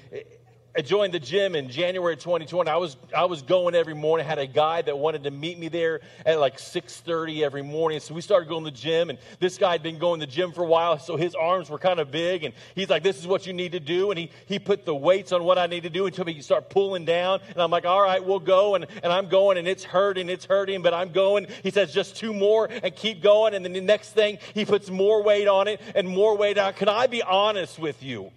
I 0.77 0.81
joined 0.81 1.15
the 1.15 1.19
gym 1.19 1.55
in 1.55 1.67
January 1.67 2.15
2020. 2.15 2.69
I 2.69 2.77
was, 2.77 2.95
I 3.15 3.25
was 3.25 3.41
going 3.41 3.73
every 3.73 3.95
morning. 3.95 4.27
I 4.27 4.29
had 4.29 4.37
a 4.37 4.45
guy 4.45 4.83
that 4.83 4.97
wanted 4.97 5.23
to 5.23 5.31
meet 5.31 5.57
me 5.57 5.67
there 5.67 6.01
at 6.27 6.39
like 6.39 6.57
6.30 6.57 7.41
every 7.41 7.63
morning. 7.63 7.99
So 7.99 8.13
we 8.13 8.21
started 8.21 8.47
going 8.47 8.65
to 8.65 8.69
the 8.69 8.77
gym. 8.77 9.09
And 9.09 9.17
this 9.39 9.57
guy 9.57 9.71
had 9.71 9.81
been 9.81 9.97
going 9.97 10.19
to 10.19 10.27
the 10.27 10.31
gym 10.31 10.51
for 10.51 10.63
a 10.63 10.67
while. 10.67 10.99
So 10.99 11.17
his 11.17 11.33
arms 11.33 11.71
were 11.71 11.79
kind 11.79 11.99
of 11.99 12.11
big. 12.11 12.43
And 12.43 12.53
he's 12.75 12.87
like, 12.87 13.01
this 13.01 13.17
is 13.17 13.25
what 13.25 13.47
you 13.47 13.53
need 13.53 13.71
to 13.71 13.79
do. 13.79 14.11
And 14.11 14.19
he, 14.19 14.29
he 14.45 14.59
put 14.59 14.85
the 14.85 14.93
weights 14.93 15.31
on 15.31 15.43
what 15.43 15.57
I 15.57 15.65
need 15.65 15.83
to 15.83 15.89
do 15.89 16.05
until 16.05 16.25
we 16.25 16.39
start 16.41 16.69
pulling 16.69 17.03
down. 17.03 17.39
And 17.49 17.57
I'm 17.57 17.71
like, 17.71 17.85
all 17.85 18.03
right, 18.03 18.23
we'll 18.23 18.39
go. 18.39 18.75
And, 18.75 18.85
and 19.01 19.11
I'm 19.11 19.27
going 19.27 19.57
and 19.57 19.67
it's 19.67 19.83
hurting. 19.83 20.29
It's 20.29 20.45
hurting, 20.45 20.83
but 20.83 20.93
I'm 20.93 21.11
going. 21.11 21.47
He 21.63 21.71
says, 21.71 21.91
just 21.91 22.15
two 22.15 22.31
more 22.31 22.69
and 22.83 22.95
keep 22.95 23.23
going. 23.23 23.55
And 23.55 23.65
then 23.65 23.73
the 23.73 23.81
next 23.81 24.11
thing, 24.11 24.37
he 24.53 24.65
puts 24.65 24.91
more 24.91 25.23
weight 25.23 25.47
on 25.47 25.67
it 25.67 25.81
and 25.95 26.07
more 26.07 26.37
weight 26.37 26.59
on. 26.59 26.73
Can 26.73 26.89
I 26.89 27.07
be 27.07 27.23
honest 27.23 27.79
with 27.79 28.03
you? 28.03 28.31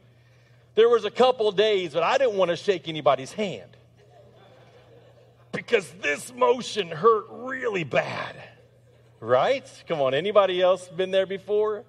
There 0.74 0.88
was 0.88 1.04
a 1.04 1.10
couple 1.10 1.50
days 1.52 1.92
that 1.92 2.02
I 2.02 2.18
didn't 2.18 2.36
want 2.36 2.50
to 2.50 2.56
shake 2.56 2.88
anybody's 2.88 3.32
hand 3.32 3.76
because 5.52 5.88
this 6.00 6.34
motion 6.34 6.88
hurt 6.88 7.26
really 7.30 7.84
bad. 7.84 8.36
Right? 9.20 9.70
Come 9.86 10.00
on, 10.00 10.14
anybody 10.14 10.60
else 10.60 10.88
been 10.88 11.10
there 11.10 11.26
before? 11.26 11.84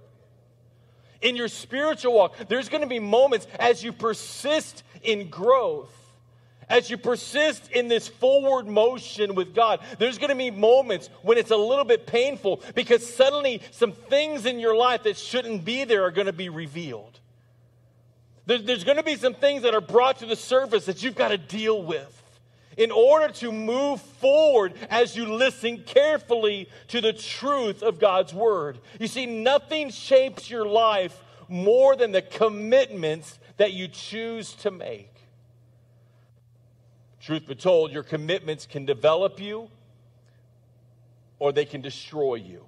In 1.22 1.36
your 1.36 1.48
spiritual 1.48 2.14
walk, 2.14 2.36
there's 2.50 2.70
going 2.70 2.82
to 2.82 2.88
be 2.88 3.00
moments 3.00 3.48
as 3.58 3.84
you 3.84 3.94
persist 3.94 4.84
in 5.02 5.30
growth, 5.30 5.92
as 6.70 6.90
you 6.90 6.98
persist 6.98 7.72
in 7.72 7.88
this 7.88 8.08
forward 8.08 8.68
motion 8.68 9.34
with 9.34 9.56
God, 9.56 9.80
there's 10.00 10.18
going 10.18 10.30
to 10.30 10.36
be 10.36 10.52
moments 10.52 11.10
when 11.22 11.38
it's 11.38 11.52
a 11.52 11.58
little 11.58 11.86
bit 11.86 12.06
painful 12.06 12.62
because 12.76 13.08
suddenly 13.08 13.62
some 13.72 13.94
things 13.94 14.46
in 14.46 14.60
your 14.60 14.76
life 14.76 15.04
that 15.04 15.18
shouldn't 15.18 15.66
be 15.66 15.86
there 15.86 16.04
are 16.04 16.12
going 16.12 16.28
to 16.28 16.34
be 16.34 16.50
revealed. 16.50 17.20
There's 18.46 18.84
going 18.84 18.98
to 18.98 19.04
be 19.04 19.16
some 19.16 19.34
things 19.34 19.64
that 19.64 19.74
are 19.74 19.82
brought 19.82 20.20
to 20.20 20.26
the 20.26 20.36
surface 20.36 20.86
that 20.86 21.02
you've 21.02 21.16
got 21.16 21.30
to 21.30 21.38
deal 21.38 21.82
with 21.82 22.20
in 22.78 22.92
order 22.92 23.32
to 23.34 23.52
move 23.52 24.02
forward 24.02 24.74
as 24.90 25.16
you 25.16 25.26
listen 25.26 25.84
carefully 25.84 26.68
to 26.90 27.02
the 27.02 27.14
truth 27.14 27.82
of 27.84 28.00
God's 28.00 28.34
word. 28.34 28.80
You 29.00 29.08
see, 29.08 29.26
nothing 29.26 29.90
shapes 29.92 30.50
your 30.50 30.66
life 30.66 31.18
more 31.48 31.96
than 31.96 32.12
the 32.12 32.22
commitments 32.22 33.40
that 33.58 33.74
you 33.74 33.88
choose 33.88 34.54
to 34.56 34.72
make. 34.72 35.10
Truth 37.22 37.48
be 37.48 37.56
told, 37.56 37.92
your 37.92 38.04
commitments 38.04 38.66
can 38.66 38.86
develop 38.86 39.40
you 39.40 39.70
or 41.40 41.54
they 41.54 41.66
can 41.66 41.80
destroy 41.80 42.36
you. 42.36 42.66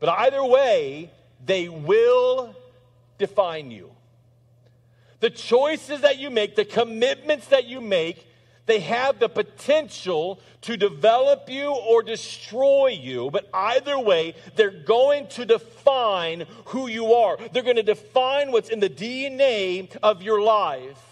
But 0.00 0.08
either 0.08 0.44
way, 0.44 1.10
they 1.44 1.68
will 1.68 2.56
define 3.18 3.70
you. 3.70 3.93
The 5.24 5.30
choices 5.30 6.02
that 6.02 6.18
you 6.18 6.28
make, 6.28 6.54
the 6.54 6.66
commitments 6.66 7.46
that 7.46 7.64
you 7.64 7.80
make, 7.80 8.30
they 8.66 8.80
have 8.80 9.18
the 9.18 9.30
potential 9.30 10.38
to 10.60 10.76
develop 10.76 11.48
you 11.48 11.70
or 11.70 12.02
destroy 12.02 12.88
you. 12.88 13.30
But 13.30 13.48
either 13.54 13.98
way, 13.98 14.34
they're 14.54 14.68
going 14.68 15.28
to 15.28 15.46
define 15.46 16.44
who 16.66 16.88
you 16.88 17.14
are. 17.14 17.38
They're 17.54 17.62
going 17.62 17.76
to 17.76 17.82
define 17.82 18.52
what's 18.52 18.68
in 18.68 18.80
the 18.80 18.90
DNA 18.90 19.96
of 20.02 20.20
your 20.20 20.42
life. 20.42 21.02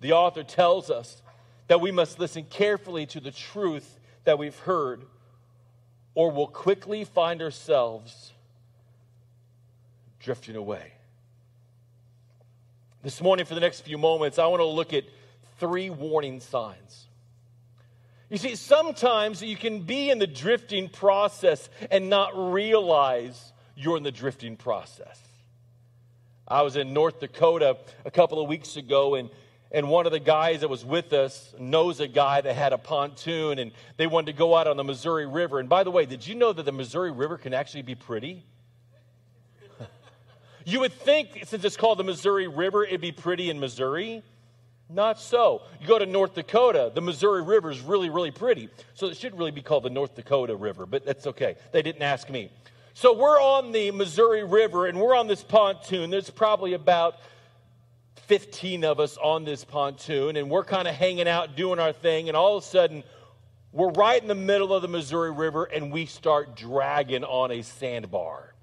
The 0.00 0.12
author 0.12 0.42
tells 0.42 0.90
us 0.90 1.20
that 1.68 1.82
we 1.82 1.90
must 1.90 2.18
listen 2.18 2.44
carefully 2.44 3.04
to 3.08 3.20
the 3.20 3.30
truth 3.30 4.00
that 4.24 4.38
we've 4.38 4.58
heard, 4.60 5.02
or 6.14 6.30
we'll 6.30 6.46
quickly 6.46 7.04
find 7.04 7.42
ourselves 7.42 8.32
drifting 10.18 10.56
away. 10.56 10.93
This 13.04 13.20
morning, 13.20 13.44
for 13.44 13.52
the 13.52 13.60
next 13.60 13.82
few 13.82 13.98
moments, 13.98 14.38
I 14.38 14.46
want 14.46 14.60
to 14.60 14.64
look 14.64 14.94
at 14.94 15.04
three 15.58 15.90
warning 15.90 16.40
signs. 16.40 17.04
You 18.30 18.38
see, 18.38 18.56
sometimes 18.56 19.42
you 19.42 19.56
can 19.56 19.80
be 19.80 20.08
in 20.08 20.18
the 20.18 20.26
drifting 20.26 20.88
process 20.88 21.68
and 21.90 22.08
not 22.08 22.32
realize 22.34 23.52
you're 23.76 23.98
in 23.98 24.04
the 24.04 24.10
drifting 24.10 24.56
process. 24.56 25.20
I 26.48 26.62
was 26.62 26.76
in 26.76 26.94
North 26.94 27.20
Dakota 27.20 27.76
a 28.06 28.10
couple 28.10 28.40
of 28.40 28.48
weeks 28.48 28.78
ago, 28.78 29.16
and, 29.16 29.28
and 29.70 29.90
one 29.90 30.06
of 30.06 30.12
the 30.12 30.18
guys 30.18 30.62
that 30.62 30.70
was 30.70 30.82
with 30.82 31.12
us 31.12 31.54
knows 31.58 32.00
a 32.00 32.08
guy 32.08 32.40
that 32.40 32.56
had 32.56 32.72
a 32.72 32.78
pontoon, 32.78 33.58
and 33.58 33.72
they 33.98 34.06
wanted 34.06 34.32
to 34.32 34.38
go 34.38 34.56
out 34.56 34.66
on 34.66 34.78
the 34.78 34.84
Missouri 34.84 35.26
River. 35.26 35.60
And 35.60 35.68
by 35.68 35.84
the 35.84 35.90
way, 35.90 36.06
did 36.06 36.26
you 36.26 36.36
know 36.36 36.54
that 36.54 36.62
the 36.62 36.72
Missouri 36.72 37.10
River 37.10 37.36
can 37.36 37.52
actually 37.52 37.82
be 37.82 37.96
pretty? 37.96 38.46
You 40.64 40.80
would 40.80 40.92
think, 40.92 41.42
since 41.44 41.64
it's 41.64 41.76
called 41.76 41.98
the 41.98 42.04
Missouri 42.04 42.48
River, 42.48 42.84
it'd 42.84 43.00
be 43.00 43.12
pretty 43.12 43.50
in 43.50 43.60
Missouri. 43.60 44.22
Not 44.88 45.20
so. 45.20 45.62
You 45.80 45.86
go 45.86 45.98
to 45.98 46.06
North 46.06 46.34
Dakota, 46.34 46.90
the 46.94 47.00
Missouri 47.00 47.42
River 47.42 47.70
is 47.70 47.80
really, 47.80 48.10
really 48.10 48.30
pretty. 48.30 48.68
So 48.94 49.06
it 49.08 49.16
should 49.16 49.36
really 49.38 49.50
be 49.50 49.62
called 49.62 49.82
the 49.82 49.90
North 49.90 50.14
Dakota 50.14 50.56
River, 50.56 50.86
but 50.86 51.04
that's 51.04 51.26
okay. 51.26 51.56
They 51.72 51.82
didn't 51.82 52.02
ask 52.02 52.30
me. 52.30 52.50
So 52.92 53.12
we're 53.12 53.40
on 53.40 53.72
the 53.72 53.90
Missouri 53.90 54.44
River 54.44 54.86
and 54.86 55.00
we're 55.00 55.16
on 55.16 55.26
this 55.26 55.42
pontoon. 55.42 56.10
There's 56.10 56.30
probably 56.30 56.74
about 56.74 57.16
15 58.26 58.84
of 58.84 59.00
us 59.00 59.16
on 59.16 59.44
this 59.44 59.64
pontoon 59.64 60.36
and 60.36 60.48
we're 60.48 60.64
kind 60.64 60.86
of 60.86 60.94
hanging 60.94 61.28
out 61.28 61.56
doing 61.56 61.78
our 61.78 61.92
thing. 61.92 62.28
And 62.28 62.36
all 62.36 62.56
of 62.56 62.62
a 62.62 62.66
sudden, 62.66 63.02
we're 63.72 63.90
right 63.90 64.22
in 64.22 64.28
the 64.28 64.34
middle 64.34 64.72
of 64.72 64.82
the 64.82 64.88
Missouri 64.88 65.32
River 65.32 65.64
and 65.64 65.90
we 65.90 66.06
start 66.06 66.56
dragging 66.56 67.24
on 67.24 67.50
a 67.50 67.62
sandbar. 67.62 68.53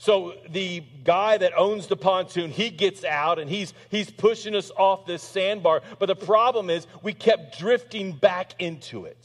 So 0.00 0.32
the 0.48 0.82
guy 1.04 1.36
that 1.36 1.52
owns 1.58 1.86
the 1.86 1.94
pontoon, 1.94 2.50
he 2.50 2.70
gets 2.70 3.04
out 3.04 3.38
and 3.38 3.50
he's, 3.50 3.74
he's 3.90 4.10
pushing 4.10 4.54
us 4.54 4.70
off 4.78 5.04
this 5.04 5.22
sandbar. 5.22 5.82
But 5.98 6.06
the 6.06 6.16
problem 6.16 6.70
is 6.70 6.86
we 7.02 7.12
kept 7.12 7.58
drifting 7.58 8.12
back 8.12 8.54
into 8.58 9.04
it. 9.04 9.22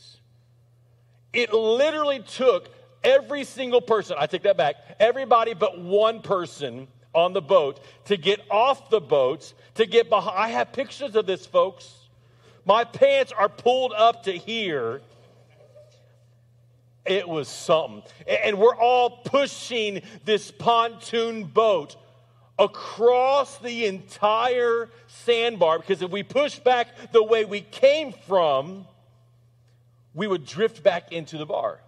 It 1.32 1.54
literally 1.54 2.20
took 2.20 2.68
every 3.06 3.46
single 3.46 3.80
person, 3.80 4.18
I 4.20 4.26
take 4.26 4.44
that 4.44 4.58
back, 4.58 4.76
everybody 5.00 5.54
but 5.54 5.80
one 5.80 6.22
person 6.22 6.90
on 7.14 7.32
the 7.32 7.42
boat 7.42 7.80
to 8.08 8.18
get 8.18 8.42
off 8.52 8.90
the 8.90 9.00
boats, 9.00 9.54
to 9.76 9.86
get 9.86 10.10
behind. 10.10 10.38
I 10.38 10.50
have 10.50 10.74
pictures 10.74 11.16
of 11.16 11.26
this, 11.26 11.46
folks. 11.46 11.90
My 12.66 12.84
pants 12.84 13.32
are 13.32 13.48
pulled 13.48 13.94
up 13.94 14.24
to 14.24 14.34
here 14.34 15.02
it 17.06 17.28
was 17.28 17.48
something. 17.48 18.04
And 18.28 18.58
we're 18.58 18.76
all 18.76 19.10
pushing 19.10 20.02
this 20.24 20.52
pontoon 20.52 21.44
boat 21.46 21.96
across 22.58 23.58
the 23.60 23.86
entire 23.86 24.90
sandbar 25.08 25.80
because 25.80 26.02
if 26.02 26.10
we 26.10 26.24
push 26.24 26.60
back 26.60 27.12
the 27.12 27.24
way 27.24 27.46
we 27.46 27.62
came 27.62 28.14
from, 28.28 28.86
we 30.14 30.28
would 30.28 30.46
drift 30.46 30.82
back 30.82 31.12
into 31.12 31.38
the 31.38 31.46
bar. 31.46 31.80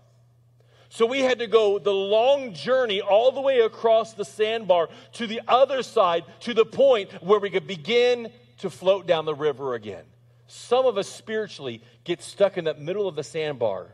So 0.90 1.06
we 1.06 1.20
had 1.20 1.40
to 1.40 1.48
go 1.48 1.80
the 1.80 1.94
long 1.94 2.54
journey 2.54 3.02
all 3.02 3.32
the 3.32 3.42
way 3.42 3.60
across 3.60 4.14
the 4.14 4.26
sandbar 4.26 4.90
to 5.14 5.28
the 5.28 5.42
other 5.48 5.84
side 5.84 6.24
to 6.42 6.54
the 6.54 6.66
point 6.66 7.12
where 7.24 7.40
we 7.40 7.50
could 7.50 7.68
begin 7.68 8.32
to 8.60 8.70
float 8.70 9.06
down 9.06 9.26
the 9.26 9.36
river 9.36 9.76
again. 9.76 10.06
Some 10.48 10.86
of 10.86 10.98
us 10.98 11.10
spiritually 11.10 11.82
get 12.04 12.22
stuck 12.22 12.58
in 12.58 12.66
that 12.66 12.80
middle 12.80 13.08
of 13.08 13.16
the 13.16 13.24
sandbar 13.24 13.88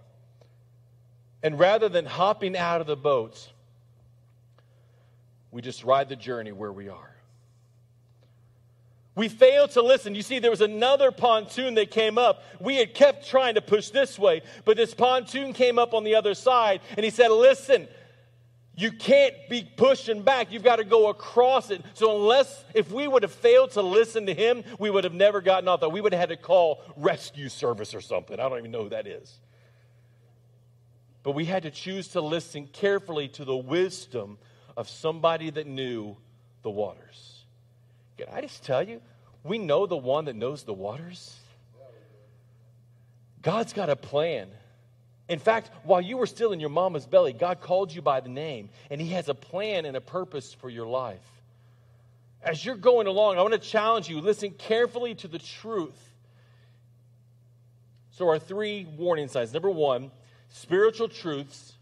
and 1.43 1.59
rather 1.59 1.89
than 1.89 2.05
hopping 2.05 2.57
out 2.57 2.81
of 2.81 2.87
the 2.87 2.95
boats, 2.95 3.49
we 5.51 5.61
just 5.61 5.83
ride 5.83 6.09
the 6.09 6.15
journey 6.15 6.53
where 6.53 6.71
we 6.71 6.89
are. 6.89 7.09
We 9.15 9.29
failed 9.29 9.71
to 9.71 9.83
listen. 9.83 10.15
You 10.15 10.23
see, 10.23 10.39
there 10.39 10.49
was 10.49 10.61
another 10.61 11.11
pontoon 11.11 11.75
that 11.75 11.91
came 11.91 12.17
up. 12.17 12.43
We 12.59 12.77
had 12.77 12.95
kept 12.95 13.27
trying 13.27 13.55
to 13.55 13.61
push 13.61 13.89
this 13.89 14.17
way, 14.17 14.41
but 14.65 14.77
this 14.77 14.95
pontoon 14.95 15.53
came 15.53 15.77
up 15.77 15.93
on 15.93 16.03
the 16.03 16.15
other 16.15 16.33
side, 16.33 16.81
and 16.97 17.03
he 17.03 17.11
said, 17.11 17.27
Listen, 17.27 17.87
you 18.75 18.91
can't 18.91 19.35
be 19.49 19.69
pushing 19.77 20.23
back. 20.23 20.51
You've 20.51 20.63
got 20.63 20.77
to 20.77 20.83
go 20.83 21.09
across 21.09 21.69
it. 21.69 21.83
So, 21.93 22.15
unless, 22.15 22.65
if 22.73 22.91
we 22.91 23.07
would 23.07 23.21
have 23.21 23.31
failed 23.31 23.69
to 23.71 23.83
listen 23.83 24.25
to 24.25 24.33
him, 24.33 24.63
we 24.79 24.89
would 24.89 25.03
have 25.03 25.13
never 25.13 25.41
gotten 25.41 25.67
off 25.67 25.81
that. 25.81 25.89
We 25.89 26.01
would 26.01 26.13
have 26.13 26.19
had 26.19 26.29
to 26.29 26.37
call 26.37 26.81
rescue 26.97 27.49
service 27.49 27.93
or 27.93 28.01
something. 28.01 28.39
I 28.39 28.49
don't 28.49 28.57
even 28.57 28.71
know 28.71 28.83
who 28.83 28.89
that 28.89 29.05
is. 29.05 29.39
But 31.23 31.31
we 31.31 31.45
had 31.45 31.63
to 31.63 31.71
choose 31.71 32.09
to 32.09 32.21
listen 32.21 32.67
carefully 32.67 33.29
to 33.29 33.45
the 33.45 33.55
wisdom 33.55 34.37
of 34.75 34.89
somebody 34.89 35.49
that 35.49 35.65
knew 35.65 36.17
the 36.61 36.69
waters. 36.69 37.43
Can 38.17 38.27
I 38.31 38.41
just 38.41 38.63
tell 38.63 38.83
you, 38.83 39.01
we 39.43 39.57
know 39.57 39.85
the 39.85 39.97
one 39.97 40.25
that 40.25 40.35
knows 40.35 40.63
the 40.63 40.73
waters. 40.73 41.35
God's 43.41 43.73
got 43.73 43.89
a 43.89 43.95
plan. 43.95 44.49
In 45.29 45.39
fact, 45.39 45.69
while 45.83 46.01
you 46.01 46.17
were 46.17 46.25
still 46.25 46.51
in 46.51 46.59
your 46.59 46.69
mama's 46.69 47.05
belly, 47.05 47.33
God 47.33 47.61
called 47.61 47.93
you 47.93 48.01
by 48.01 48.19
the 48.19 48.29
name, 48.29 48.69
and 48.89 48.99
He 48.99 49.09
has 49.09 49.29
a 49.29 49.33
plan 49.33 49.85
and 49.85 49.95
a 49.95 50.01
purpose 50.01 50.53
for 50.53 50.69
your 50.69 50.85
life. 50.85 51.19
As 52.41 52.63
you're 52.65 52.75
going 52.75 53.07
along, 53.07 53.37
I 53.37 53.41
want 53.41 53.53
to 53.53 53.59
challenge 53.59 54.09
you 54.09 54.19
listen 54.19 54.51
carefully 54.51 55.15
to 55.15 55.29
the 55.29 55.39
truth. 55.39 55.97
So, 58.11 58.27
our 58.27 58.37
three 58.37 58.85
warning 58.97 59.27
signs. 59.27 59.53
Number 59.53 59.69
one, 59.69 60.11
spiritual 60.53 61.09
truths, 61.09 61.73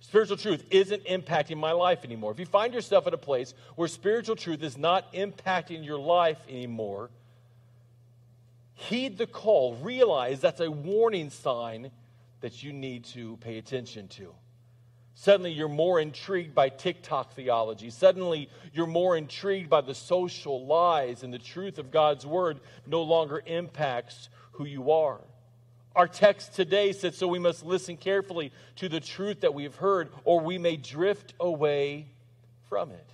spiritual 0.00 0.36
truth 0.36 0.64
isn't 0.70 1.04
impacting 1.04 1.56
my 1.56 1.72
life 1.72 2.04
anymore. 2.04 2.32
If 2.32 2.40
you 2.40 2.46
find 2.46 2.74
yourself 2.74 3.06
at 3.06 3.14
a 3.14 3.18
place 3.18 3.54
where 3.76 3.88
spiritual 3.88 4.34
truth 4.34 4.62
is 4.62 4.76
not 4.76 5.12
impacting 5.14 5.84
your 5.84 5.98
life 5.98 6.38
anymore, 6.48 7.10
heed 8.74 9.18
the 9.18 9.26
call. 9.26 9.76
Realize 9.76 10.40
that's 10.40 10.60
a 10.60 10.70
warning 10.70 11.30
sign 11.30 11.92
that 12.40 12.62
you 12.62 12.72
need 12.72 13.04
to 13.04 13.36
pay 13.38 13.58
attention 13.58 14.08
to. 14.08 14.34
Suddenly, 15.14 15.52
you're 15.52 15.68
more 15.68 16.00
intrigued 16.00 16.54
by 16.54 16.68
TikTok 16.68 17.34
theology. 17.34 17.90
Suddenly, 17.90 18.48
you're 18.72 18.86
more 18.86 19.16
intrigued 19.16 19.70
by 19.70 19.80
the 19.80 19.94
social 19.94 20.66
lies, 20.66 21.22
and 21.22 21.32
the 21.32 21.38
truth 21.38 21.78
of 21.78 21.90
God's 21.90 22.26
word 22.26 22.60
no 22.86 23.02
longer 23.02 23.42
impacts 23.46 24.28
who 24.52 24.64
you 24.64 24.90
are. 24.90 25.20
Our 25.96 26.06
text 26.06 26.54
today 26.54 26.92
says, 26.92 27.16
So 27.16 27.26
we 27.26 27.38
must 27.38 27.64
listen 27.64 27.96
carefully 27.96 28.52
to 28.76 28.88
the 28.88 29.00
truth 29.00 29.40
that 29.40 29.54
we 29.54 29.64
have 29.64 29.76
heard, 29.76 30.10
or 30.24 30.40
we 30.40 30.58
may 30.58 30.76
drift 30.76 31.34
away 31.40 32.06
from 32.68 32.90
it. 32.90 33.08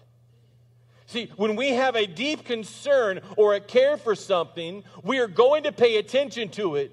See, 1.06 1.30
when 1.36 1.54
we 1.54 1.70
have 1.70 1.96
a 1.96 2.06
deep 2.06 2.44
concern 2.44 3.20
or 3.36 3.54
a 3.54 3.60
care 3.60 3.96
for 3.96 4.14
something, 4.14 4.84
we 5.02 5.18
are 5.18 5.28
going 5.28 5.64
to 5.64 5.72
pay 5.72 5.96
attention 5.96 6.48
to 6.50 6.76
it. 6.76 6.92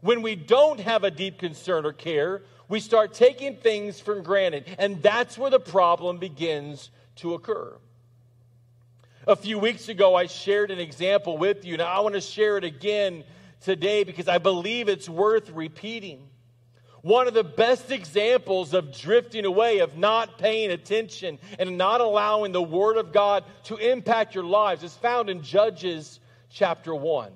When 0.00 0.22
we 0.22 0.36
don't 0.36 0.78
have 0.80 1.04
a 1.04 1.10
deep 1.10 1.38
concern 1.38 1.84
or 1.84 1.92
care, 1.92 2.42
we 2.68 2.80
start 2.80 3.14
taking 3.14 3.56
things 3.56 3.98
for 3.98 4.20
granted. 4.20 4.64
And 4.78 5.02
that's 5.02 5.36
where 5.36 5.50
the 5.50 5.58
problem 5.58 6.18
begins 6.18 6.90
to 7.16 7.34
occur. 7.34 7.76
A 9.26 9.36
few 9.36 9.58
weeks 9.58 9.88
ago, 9.88 10.14
I 10.14 10.26
shared 10.26 10.70
an 10.70 10.78
example 10.78 11.36
with 11.36 11.64
you. 11.64 11.76
Now, 11.76 11.86
I 11.86 12.00
want 12.00 12.14
to 12.14 12.20
share 12.20 12.56
it 12.56 12.64
again 12.64 13.24
today 13.60 14.04
because 14.04 14.28
I 14.28 14.38
believe 14.38 14.88
it's 14.88 15.08
worth 15.08 15.50
repeating. 15.50 16.28
One 17.02 17.28
of 17.28 17.34
the 17.34 17.44
best 17.44 17.90
examples 17.90 18.74
of 18.74 18.92
drifting 18.92 19.44
away, 19.44 19.78
of 19.78 19.96
not 19.96 20.38
paying 20.38 20.70
attention, 20.70 21.38
and 21.58 21.78
not 21.78 22.00
allowing 22.00 22.52
the 22.52 22.62
Word 22.62 22.96
of 22.96 23.12
God 23.12 23.44
to 23.64 23.76
impact 23.76 24.34
your 24.34 24.44
lives 24.44 24.82
is 24.82 24.94
found 24.94 25.30
in 25.30 25.42
Judges 25.42 26.18
chapter 26.50 26.94
1. 26.94 27.32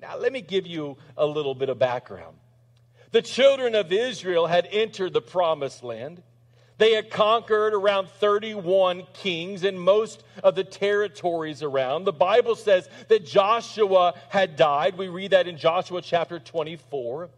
Now, 0.00 0.16
let 0.16 0.32
me 0.32 0.40
give 0.40 0.66
you 0.66 0.96
a 1.16 1.26
little 1.26 1.54
bit 1.54 1.68
of 1.68 1.78
background. 1.78 2.36
The 3.12 3.22
children 3.22 3.74
of 3.74 3.92
Israel 3.92 4.46
had 4.46 4.66
entered 4.70 5.12
the 5.12 5.20
promised 5.20 5.84
land. 5.84 6.22
They 6.82 6.94
had 6.94 7.10
conquered 7.10 7.74
around 7.74 8.08
31 8.08 9.06
kings 9.12 9.62
in 9.62 9.78
most 9.78 10.24
of 10.42 10.56
the 10.56 10.64
territories 10.64 11.62
around. 11.62 12.02
The 12.02 12.12
Bible 12.12 12.56
says 12.56 12.88
that 13.06 13.24
Joshua 13.24 14.14
had 14.30 14.56
died. 14.56 14.98
We 14.98 15.06
read 15.06 15.30
that 15.30 15.46
in 15.46 15.58
Joshua 15.58 16.02
chapter 16.02 16.40
24. 16.40 17.30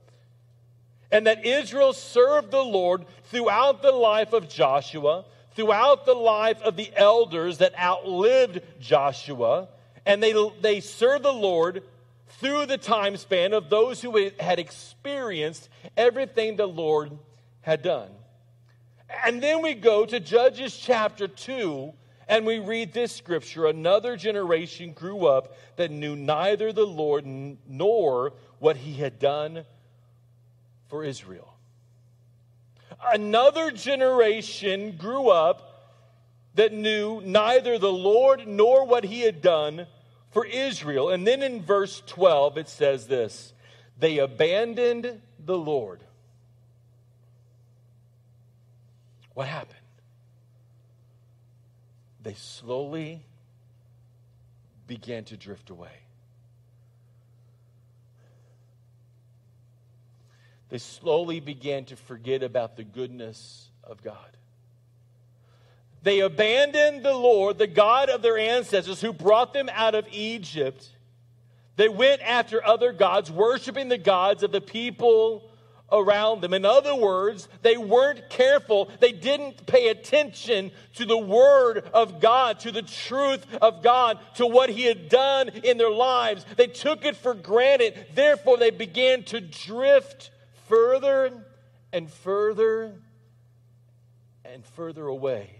And 1.13 1.27
that 1.27 1.45
Israel 1.45 1.93
served 1.93 2.53
the 2.53 2.65
Lord 2.65 3.05
throughout 3.25 3.83
the 3.83 3.93
life 3.93 4.33
of 4.33 4.49
Joshua, 4.49 5.27
throughout 5.55 6.07
the 6.07 6.15
life 6.15 6.63
of 6.63 6.77
the 6.77 6.91
elders 6.97 7.59
that 7.59 7.79
outlived 7.79 8.63
Joshua. 8.81 9.69
And 10.07 10.23
they, 10.23 10.33
they 10.63 10.81
served 10.81 11.23
the 11.23 11.35
Lord 11.35 11.83
through 12.41 12.65
the 12.65 12.79
time 12.79 13.19
span 13.19 13.53
of 13.53 13.69
those 13.69 14.01
who 14.01 14.31
had 14.41 14.59
experienced 14.59 15.69
everything 15.99 16.57
the 16.57 16.65
Lord 16.65 17.11
had 17.61 17.83
done. 17.83 18.09
And 19.25 19.43
then 19.43 19.63
we 19.63 19.75
go 19.75 20.07
to 20.07 20.21
Judges 20.21 20.77
chapter 20.77 21.29
2, 21.29 21.93
and 22.29 22.47
we 22.47 22.59
read 22.59 22.93
this 22.93 23.13
scripture 23.13 23.67
Another 23.67 24.17
generation 24.17 24.93
grew 24.93 25.27
up 25.27 25.57
that 25.77 25.91
knew 25.91 26.17
neither 26.17 26.73
the 26.73 26.87
Lord 26.87 27.27
nor 27.27 28.33
what 28.59 28.77
he 28.77 28.95
had 28.95 29.19
done 29.19 29.65
for 30.89 31.05
Israel. 31.05 31.55
Another 33.13 33.71
generation 33.71 34.97
grew 34.97 35.29
up 35.29 35.71
that 36.55 36.73
knew 36.73 37.21
neither 37.25 37.79
the 37.79 37.93
Lord 37.93 38.47
nor 38.47 38.87
what 38.87 39.05
he 39.05 39.21
had 39.23 39.43
done 39.43 39.87
for 40.31 40.47
Israel. 40.47 41.11
And 41.11 41.27
then 41.27 41.43
in 41.43 41.63
verse 41.63 42.03
12, 42.07 42.59
it 42.59 42.69
says 42.69 43.07
this 43.07 43.53
They 43.99 44.19
abandoned 44.19 45.21
the 45.39 45.59
Lord 45.59 46.01
What 49.35 49.49
happened? 49.49 49.79
They 52.23 52.35
slowly 52.35 53.23
began 54.87 55.25
to 55.25 55.37
drift 55.37 55.71
away. 55.71 55.91
They 60.71 60.79
slowly 60.79 61.41
began 61.41 61.85
to 61.87 61.97
forget 61.97 62.43
about 62.43 62.77
the 62.77 62.85
goodness 62.85 63.69
of 63.85 64.03
God. 64.03 64.37
They 66.03 66.21
abandoned 66.21 67.05
the 67.05 67.15
Lord, 67.15 67.59
the 67.59 67.67
God 67.67 68.11
of 68.11 68.23
their 68.23 68.39
ancestors 68.39 69.01
who 69.01 69.13
brought 69.13 69.53
them 69.53 69.71
out 69.73 69.95
of 69.95 70.07
Egypt. 70.11 70.89
They 71.77 71.89
went 71.89 72.23
after 72.23 72.65
other 72.65 72.93
gods, 72.93 73.31
worshiping 73.31 73.89
the 73.89 73.99
gods 73.99 74.43
of 74.43 74.53
the 74.53 74.61
people 74.61 75.51
around 75.95 76.41
them. 76.41 76.53
In 76.53 76.65
other 76.65 76.95
words, 76.95 77.49
they 77.63 77.77
weren't 77.77 78.29
careful. 78.29 78.91
They 79.01 79.13
didn't 79.13 79.67
pay 79.67 79.89
attention 79.89 80.73
to 80.97 81.07
the 81.07 81.17
Word 81.17 81.89
of 81.95 82.21
God, 82.21 82.61
to 82.61 82.73
the 82.73 82.83
truth 82.83 83.47
of 83.63 83.83
God, 83.83 84.19
to 84.35 84.47
what 84.47 84.71
He 84.71 84.85
had 84.85 85.09
done 85.09 85.49
in 85.49 85.79
their 85.79 85.91
lives. 85.91 86.45
They 86.57 86.67
took 86.67 87.05
it 87.05 87.17
for 87.17 87.35
granted. 87.35 88.07
Therefore, 88.15 88.57
they 88.57 88.71
began 88.71 89.23
to 89.25 89.41
drift 89.41 90.31
further 90.69 91.33
and 91.93 92.11
further 92.11 92.93
and 94.45 94.65
further 94.65 95.07
away 95.07 95.51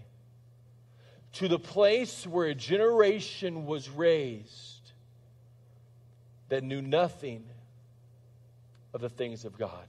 to 1.33 1.47
the 1.47 1.59
place 1.59 2.25
where 2.25 2.47
a 2.47 2.55
generation 2.55 3.65
was 3.65 3.89
raised 3.89 4.91
that 6.49 6.63
knew 6.63 6.81
nothing 6.81 7.43
of 8.93 9.01
the 9.01 9.09
things 9.09 9.43
of 9.43 9.57
God. 9.57 9.85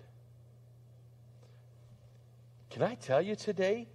Can 2.76 2.84
I 2.84 2.94
tell 2.94 3.22
you 3.22 3.36
today? 3.36 3.88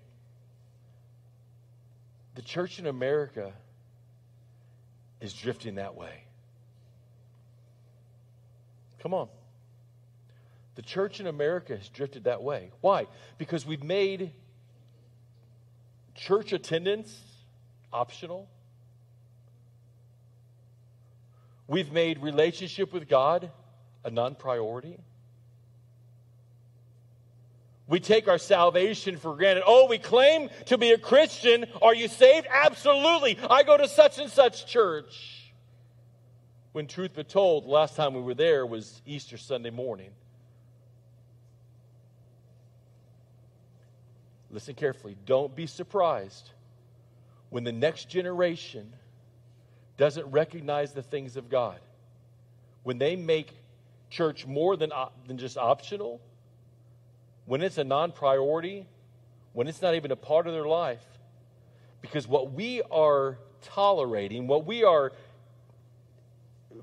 The 2.33 2.41
church 2.41 2.79
in 2.79 2.87
America 2.87 3.53
is 5.19 5.33
drifting 5.33 5.75
that 5.75 5.93
way. 5.93 6.23
Come 8.97 9.13
on. 9.13 9.27
The 10.73 10.81
church 10.81 11.19
in 11.19 11.27
America 11.27 11.77
has 11.77 11.89
drifted 11.89 12.23
that 12.23 12.41
way. 12.41 12.71
Why? 12.81 13.05
Because 13.37 13.67
we've 13.67 13.83
made 13.83 14.31
church 16.15 16.51
attendance 16.51 17.15
optional. 17.93 18.49
We've 21.67 21.91
made 21.91 22.17
relationship 22.17 22.91
with 22.93 23.07
God 23.07 23.51
a 24.03 24.09
non 24.09 24.33
priority. 24.33 24.97
We 27.91 27.99
take 27.99 28.29
our 28.29 28.37
salvation 28.37 29.17
for 29.17 29.35
granted. 29.35 29.65
Oh, 29.67 29.87
we 29.87 29.97
claim 29.97 30.49
to 30.67 30.77
be 30.77 30.93
a 30.93 30.97
Christian. 30.97 31.65
Are 31.81 31.93
you 31.93 32.07
saved? 32.07 32.47
Absolutely. 32.49 33.37
I 33.49 33.63
go 33.63 33.75
to 33.75 33.85
such 33.85 34.17
and 34.17 34.31
such 34.31 34.65
church. 34.65 35.51
When 36.71 36.87
truth 36.87 37.17
be 37.17 37.25
told, 37.25 37.65
the 37.65 37.69
last 37.69 37.97
time 37.97 38.13
we 38.13 38.21
were 38.21 38.33
there 38.33 38.65
was 38.65 39.01
Easter 39.05 39.35
Sunday 39.35 39.71
morning. 39.71 40.11
Listen 44.49 44.73
carefully. 44.73 45.17
Don't 45.25 45.53
be 45.53 45.67
surprised 45.67 46.49
when 47.49 47.65
the 47.65 47.73
next 47.73 48.07
generation 48.07 48.93
doesn't 49.97 50.31
recognize 50.31 50.93
the 50.93 51.03
things 51.03 51.35
of 51.35 51.49
God. 51.49 51.81
When 52.83 52.99
they 52.99 53.17
make 53.17 53.51
church 54.09 54.47
more 54.47 54.77
than, 54.77 54.93
than 55.27 55.37
just 55.37 55.57
optional, 55.57 56.21
when 57.45 57.61
it's 57.61 57.77
a 57.77 57.83
non 57.83 58.11
priority, 58.11 58.87
when 59.53 59.67
it's 59.67 59.81
not 59.81 59.95
even 59.95 60.11
a 60.11 60.15
part 60.15 60.47
of 60.47 60.53
their 60.53 60.67
life. 60.67 61.03
Because 62.01 62.27
what 62.27 62.51
we 62.51 62.81
are 62.89 63.37
tolerating, 63.61 64.47
what 64.47 64.65
we 64.65 64.83
are 64.83 65.13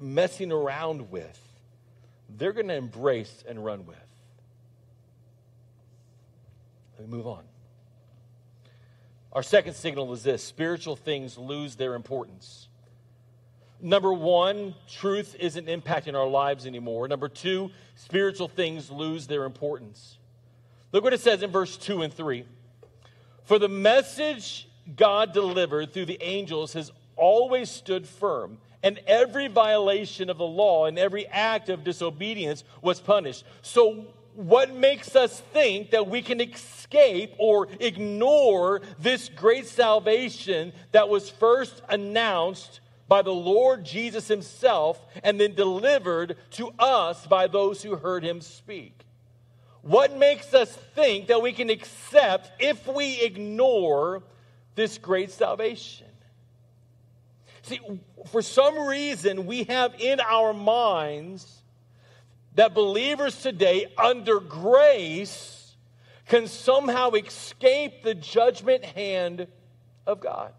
messing 0.01 0.53
around 0.53 1.11
with, 1.11 1.41
they're 2.29 2.53
going 2.53 2.69
to 2.69 2.75
embrace 2.75 3.43
and 3.49 3.65
run 3.65 3.87
with. 3.87 3.97
Let 6.99 7.09
me 7.09 7.17
move 7.17 7.27
on. 7.27 7.45
Our 9.33 9.43
second 9.43 9.75
signal 9.75 10.13
is 10.13 10.23
this 10.23 10.43
spiritual 10.43 10.97
things 10.97 11.39
lose 11.39 11.77
their 11.77 11.95
importance. 11.95 12.69
Number 13.81 14.13
one, 14.13 14.75
truth 14.89 15.37
isn't 15.39 15.67
impacting 15.67 16.15
our 16.17 16.27
lives 16.27 16.67
anymore. 16.67 17.07
Number 17.07 17.29
two, 17.29 17.71
spiritual 17.95 18.49
things 18.49 18.91
lose 18.91 19.29
their 19.29 19.45
importance. 19.45 20.18
Look 20.93 21.05
what 21.05 21.13
it 21.13 21.21
says 21.21 21.43
in 21.43 21.51
verse 21.51 21.77
2 21.77 22.03
and 22.03 22.13
3. 22.13 22.45
For 23.45 23.59
the 23.59 23.69
message 23.69 24.69
God 24.97 25.33
delivered 25.33 25.93
through 25.93 26.07
the 26.07 26.23
angels 26.23 26.73
has 26.73 26.91
always 27.17 27.71
stood 27.71 28.07
firm, 28.07 28.59
and 28.83 29.01
every 29.07 29.49
violation 29.49 30.31
of 30.31 30.39
the 30.39 30.47
law 30.47 30.87
and 30.87 30.99
every 30.99 31.27
act 31.27 31.69
of 31.69 31.85
disobedience 31.85 32.65
was 32.81 33.01
punished. 33.01 33.45
So 33.61 34.07
what 34.35 34.73
makes 34.73 35.17
us 35.17 35.41
think 35.53 35.91
that 35.91 36.07
we 36.07 36.23
can 36.23 36.41
escape 36.41 37.35
or 37.39 37.69
ignore 37.81 38.81
this 38.99 39.29
great 39.29 39.67
salvation 39.67 40.73
that 40.93 41.09
was 41.09 41.29
first 41.29 41.83
announced 41.89 42.81
by 43.09 43.23
the 43.23 43.33
Lord 43.33 43.85
Jesus 43.85 44.29
Himself 44.29 45.05
and 45.25 45.41
then 45.41 45.55
delivered 45.55 46.37
to 46.53 46.71
us 46.79 47.27
by 47.27 47.47
those 47.47 47.83
who 47.83 47.97
heard 47.97 48.23
Him 48.23 48.41
speak? 48.41 49.05
What 49.89 50.19
makes 50.19 50.53
us 50.53 50.71
think 50.95 51.29
that 51.29 51.41
we 51.41 51.53
can 51.53 51.71
accept 51.71 52.53
if 52.61 52.87
we 52.87 53.23
ignore 53.23 54.23
this 54.75 54.99
great 54.99 55.31
salvation? 55.31 56.09
See, 57.63 57.81
for 58.27 58.43
some 58.43 58.87
reason, 58.87 59.47
we 59.47 59.65
have 59.65 59.95
in 59.99 60.21
our 60.21 60.53
minds 60.53 61.63
that 62.55 62.75
believers 62.75 63.41
today, 63.41 63.87
under 63.97 64.41
grace, 64.41 65.75
can 66.27 66.49
somehow 66.49 67.13
escape 67.13 68.03
the 68.03 68.15
judgment 68.15 68.85
hand 68.85 69.47
of 70.07 70.21
God. 70.21 70.53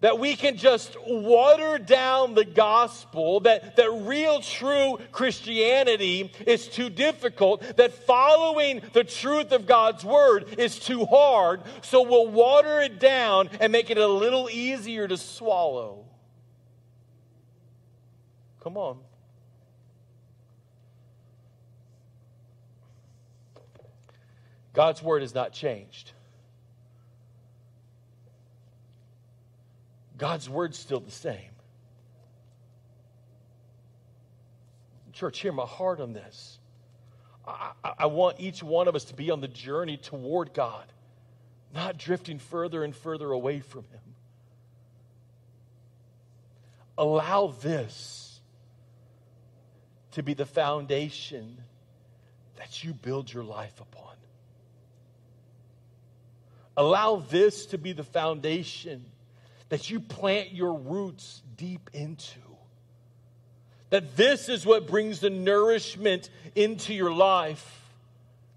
That 0.00 0.18
we 0.18 0.34
can 0.34 0.56
just 0.56 0.96
water 1.06 1.76
down 1.76 2.34
the 2.34 2.44
gospel, 2.44 3.40
that, 3.40 3.76
that 3.76 3.90
real 3.90 4.40
true 4.40 4.98
Christianity 5.12 6.32
is 6.46 6.68
too 6.68 6.88
difficult, 6.88 7.76
that 7.76 7.92
following 7.92 8.80
the 8.94 9.04
truth 9.04 9.52
of 9.52 9.66
God's 9.66 10.02
word 10.02 10.58
is 10.58 10.78
too 10.78 11.04
hard, 11.04 11.60
so 11.82 12.02
we'll 12.02 12.28
water 12.28 12.80
it 12.80 12.98
down 12.98 13.50
and 13.60 13.70
make 13.72 13.90
it 13.90 13.98
a 13.98 14.06
little 14.06 14.48
easier 14.50 15.06
to 15.06 15.18
swallow. 15.18 16.06
Come 18.60 18.78
on. 18.78 18.98
God's 24.72 25.02
word 25.02 25.20
has 25.22 25.34
not 25.34 25.52
changed. 25.52 26.12
God's 30.20 30.50
word's 30.50 30.78
still 30.78 31.00
the 31.00 31.10
same. 31.10 31.50
Church, 35.14 35.40
hear 35.40 35.50
my 35.50 35.64
heart 35.64 35.98
on 35.98 36.12
this. 36.12 36.58
I, 37.48 37.72
I, 37.82 37.92
I, 38.00 38.06
want 38.06 38.38
each 38.38 38.62
one 38.62 38.86
of 38.86 38.94
us 38.94 39.04
to 39.04 39.14
be 39.14 39.30
on 39.30 39.40
the 39.40 39.48
journey 39.48 39.96
toward 39.96 40.52
God, 40.52 40.84
not 41.74 41.96
drifting 41.96 42.38
further 42.38 42.84
and 42.84 42.94
further 42.94 43.32
away 43.32 43.60
from 43.60 43.84
Him. 43.84 44.14
Allow 46.98 47.54
this 47.62 48.40
to 50.12 50.22
be 50.22 50.34
the 50.34 50.46
foundation 50.46 51.56
that 52.56 52.84
you 52.84 52.92
build 52.92 53.32
your 53.32 53.44
life 53.44 53.80
upon. 53.80 54.16
Allow 56.76 57.24
this 57.30 57.66
to 57.66 57.78
be 57.78 57.94
the 57.94 58.04
foundation 58.04 59.06
that 59.70 59.88
you 59.88 60.00
plant 60.00 60.52
your 60.52 60.74
roots 60.74 61.42
deep 61.56 61.90
into. 61.92 62.38
That 63.88 64.16
this 64.16 64.48
is 64.48 64.66
what 64.66 64.86
brings 64.86 65.20
the 65.20 65.30
nourishment 65.30 66.30
into 66.54 66.94
your 66.94 67.12
life. 67.12 67.78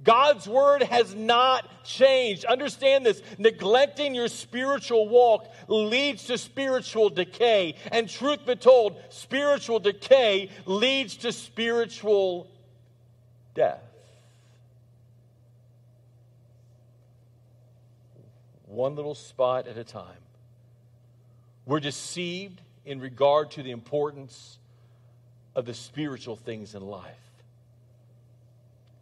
God's 0.04 0.48
word 0.48 0.84
has 0.84 1.16
not 1.16 1.86
changed. 1.86 2.44
Understand 2.44 3.06
this. 3.06 3.22
Neglecting 3.38 4.14
your 4.14 4.28
spiritual 4.28 5.08
walk 5.08 5.50
leads 5.70 6.26
to 6.26 6.38
spiritual 6.38 7.10
decay. 7.10 7.76
And 7.92 8.10
truth 8.10 8.46
be 8.46 8.56
told, 8.56 8.98
spiritual 9.10 9.80
decay 9.80 10.50
leads 10.66 11.16
to 11.18 11.32
spiritual 11.32 12.52
death. 13.56 13.82
one 18.74 18.96
little 18.96 19.16
spot 19.16 19.68
at 19.68 19.78
a 19.78 19.84
time. 19.84 20.18
We're 21.66 21.80
deceived 21.80 22.62
in 22.86 23.00
regard 23.00 23.52
to 23.52 23.64
the 23.64 23.72
importance 23.72 24.58
of 25.56 25.66
the 25.66 25.74
spiritual 25.74 26.36
things 26.36 26.76
in 26.76 26.82
life. 26.82 27.16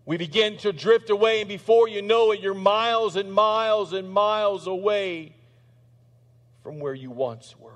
We 0.05 0.17
begin 0.17 0.57
to 0.57 0.73
drift 0.73 1.09
away, 1.09 1.41
and 1.41 1.47
before 1.47 1.87
you 1.87 2.01
know 2.01 2.31
it, 2.31 2.41
you're 2.41 2.53
miles 2.53 3.15
and 3.15 3.31
miles 3.31 3.93
and 3.93 4.09
miles 4.09 4.67
away 4.67 5.35
from 6.63 6.79
where 6.79 6.93
you 6.93 7.09
once 7.09 7.55
were. 7.59 7.71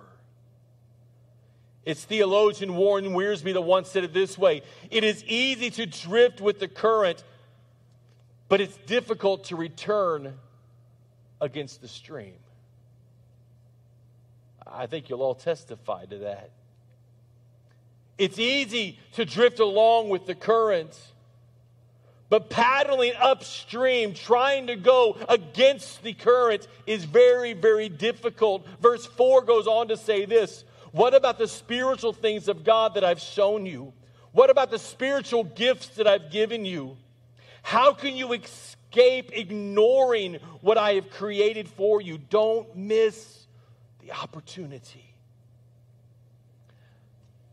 It's 1.86 2.04
theologian 2.04 2.76
Warren 2.76 3.06
Wiersbe 3.14 3.54
that 3.54 3.62
once 3.62 3.90
said 3.90 4.04
it 4.04 4.14
this 4.14 4.38
way 4.38 4.64
It 4.90 5.04
is 5.04 5.24
easy 5.26 5.70
to 5.72 5.86
drift 5.86 6.42
with 6.42 6.60
the 6.60 6.68
current, 6.68 7.24
but 8.50 8.60
it's 8.60 8.78
difficult 8.88 9.46
to 9.46 9.56
return 9.56 10.34
against 11.40 11.82
the 11.82 11.88
stream. 11.88 12.34
I 14.66 14.88
think 14.88 15.10
you'll 15.10 15.22
all 15.22 15.36
testify 15.36 16.06
to 16.06 16.18
that. 16.20 16.52
It's 18.18 18.40
easy 18.40 19.00
to 19.14 19.26
drift 19.26 19.60
along 19.60 20.10
with 20.10 20.26
the 20.26 20.36
current, 20.36 20.98
But 22.28 22.50
paddling 22.50 23.14
upstream, 23.20 24.14
trying 24.14 24.68
to 24.68 24.76
go 24.76 25.16
against 25.30 26.02
the 26.02 26.14
current, 26.14 26.68
is 26.88 27.06
very, 27.06 27.54
very 27.54 27.88
difficult. 27.88 28.66
Verse 28.82 29.06
4 29.06 29.44
goes 29.44 29.68
on 29.68 29.90
to 29.90 29.98
say 29.98 30.26
this 30.26 30.64
What 30.92 31.14
about 31.14 31.38
the 31.38 31.48
spiritual 31.48 32.14
things 32.14 32.48
of 32.48 32.64
God 32.64 32.96
that 32.96 33.04
I've 33.04 33.20
shown 33.20 33.66
you? 33.66 33.94
What 34.32 34.50
about 34.50 34.72
the 34.72 34.80
spiritual 34.80 35.44
gifts 35.44 35.88
that 35.90 36.08
I've 36.08 36.32
given 36.32 36.66
you? 36.66 36.98
How 37.62 37.94
can 37.94 38.16
you 38.16 38.34
escape 38.34 39.32
ignoring 39.34 40.40
what 40.62 40.78
I 40.78 40.94
have 40.94 41.10
created 41.10 41.68
for 41.70 42.02
you? 42.02 42.18
Don't 42.18 42.76
miss 42.76 43.45
the 44.06 44.14
opportunity. 44.14 45.16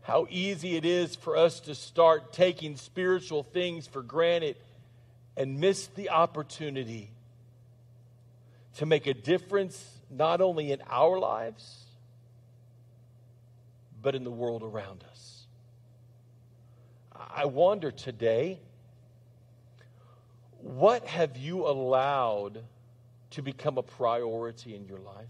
How 0.01 0.27
easy 0.29 0.75
it 0.75 0.85
is 0.85 1.15
for 1.15 1.35
us 1.35 1.61
to 1.61 1.75
start 1.75 2.33
taking 2.33 2.75
spiritual 2.75 3.43
things 3.43 3.87
for 3.87 4.01
granted 4.01 4.57
and 5.35 5.59
miss 5.59 5.87
the 5.87 6.09
opportunity 6.09 7.09
to 8.75 8.85
make 8.85 9.07
a 9.07 9.13
difference 9.13 9.83
not 10.11 10.41
only 10.41 10.71
in 10.71 10.81
our 10.89 11.17
lives, 11.17 11.85
but 14.01 14.13
in 14.13 14.23
the 14.23 14.31
world 14.31 14.61
around 14.61 15.03
us. 15.09 15.45
I 17.15 17.45
wonder 17.45 17.89
today, 17.89 18.59
what 20.59 21.07
have 21.07 21.37
you 21.37 21.65
allowed 21.65 22.59
to 23.31 23.41
become 23.41 23.77
a 23.77 23.83
priority 23.83 24.75
in 24.75 24.85
your 24.85 24.99
life? 24.99 25.29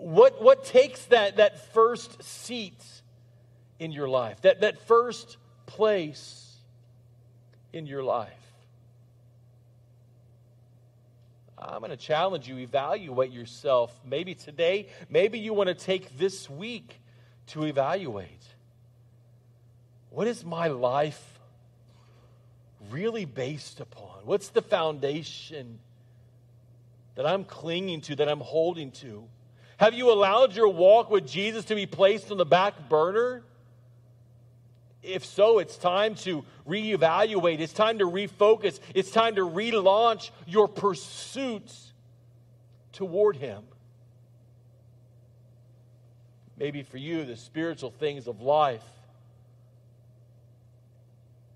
What, 0.00 0.40
what 0.40 0.64
takes 0.64 1.04
that, 1.06 1.36
that 1.36 1.74
first 1.74 2.22
seat 2.22 2.82
in 3.78 3.92
your 3.92 4.08
life, 4.08 4.40
that, 4.40 4.62
that 4.62 4.86
first 4.86 5.36
place 5.66 6.56
in 7.74 7.84
your 7.84 8.02
life? 8.02 8.32
I'm 11.58 11.80
going 11.80 11.90
to 11.90 11.98
challenge 11.98 12.48
you, 12.48 12.56
evaluate 12.56 13.30
yourself. 13.30 13.94
Maybe 14.02 14.34
today, 14.34 14.88
maybe 15.10 15.38
you 15.38 15.52
want 15.52 15.68
to 15.68 15.74
take 15.74 16.16
this 16.16 16.48
week 16.48 16.98
to 17.48 17.64
evaluate. 17.64 18.42
What 20.08 20.26
is 20.26 20.46
my 20.46 20.68
life 20.68 21.38
really 22.88 23.26
based 23.26 23.80
upon? 23.80 24.24
What's 24.24 24.48
the 24.48 24.62
foundation 24.62 25.78
that 27.16 27.26
I'm 27.26 27.44
clinging 27.44 28.00
to, 28.02 28.16
that 28.16 28.30
I'm 28.30 28.40
holding 28.40 28.92
to? 28.92 29.28
Have 29.80 29.94
you 29.94 30.12
allowed 30.12 30.54
your 30.54 30.68
walk 30.68 31.10
with 31.10 31.26
Jesus 31.26 31.64
to 31.64 31.74
be 31.74 31.86
placed 31.86 32.30
on 32.30 32.36
the 32.36 32.44
back 32.44 32.90
burner? 32.90 33.42
If 35.02 35.24
so, 35.24 35.58
it's 35.58 35.78
time 35.78 36.16
to 36.16 36.44
reevaluate. 36.68 37.60
It's 37.60 37.72
time 37.72 38.00
to 38.00 38.04
refocus. 38.04 38.78
It's 38.94 39.10
time 39.10 39.36
to 39.36 39.40
relaunch 39.40 40.32
your 40.46 40.68
pursuits 40.68 41.94
toward 42.92 43.36
Him. 43.36 43.62
Maybe 46.58 46.82
for 46.82 46.98
you, 46.98 47.24
the 47.24 47.36
spiritual 47.36 47.90
things 47.90 48.26
of 48.26 48.42
life 48.42 48.84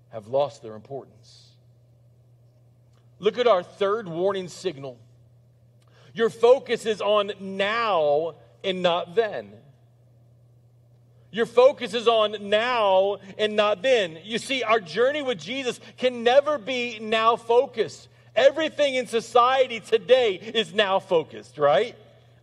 have 0.09 0.25
lost 0.25 0.63
their 0.63 0.73
importance. 0.73 1.49
Look 3.19 3.37
at 3.37 3.45
our 3.45 3.61
third 3.61 4.09
warning 4.09 4.47
signal 4.47 4.97
your 6.15 6.29
focus 6.29 6.85
is 6.85 7.01
on 7.01 7.33
now 7.41 8.35
and 8.63 8.81
not 8.81 9.15
then. 9.15 9.51
Your 11.29 11.45
focus 11.45 11.93
is 11.93 12.07
on 12.07 12.49
now 12.49 13.17
and 13.37 13.57
not 13.57 13.81
then. 13.81 14.17
You 14.23 14.37
see, 14.37 14.63
our 14.63 14.79
journey 14.79 15.21
with 15.21 15.37
Jesus 15.37 15.77
can 15.97 16.23
never 16.23 16.57
be 16.57 16.99
now 16.99 17.35
focused. 17.35 18.07
Everything 18.33 18.95
in 18.95 19.07
society 19.07 19.81
today 19.81 20.35
is 20.35 20.73
now 20.73 20.99
focused, 20.99 21.57
right? 21.57 21.97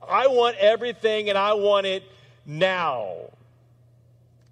I 0.06 0.26
want 0.26 0.58
everything 0.58 1.30
and 1.30 1.38
I 1.38 1.54
want 1.54 1.86
it 1.86 2.02
now. 2.44 3.14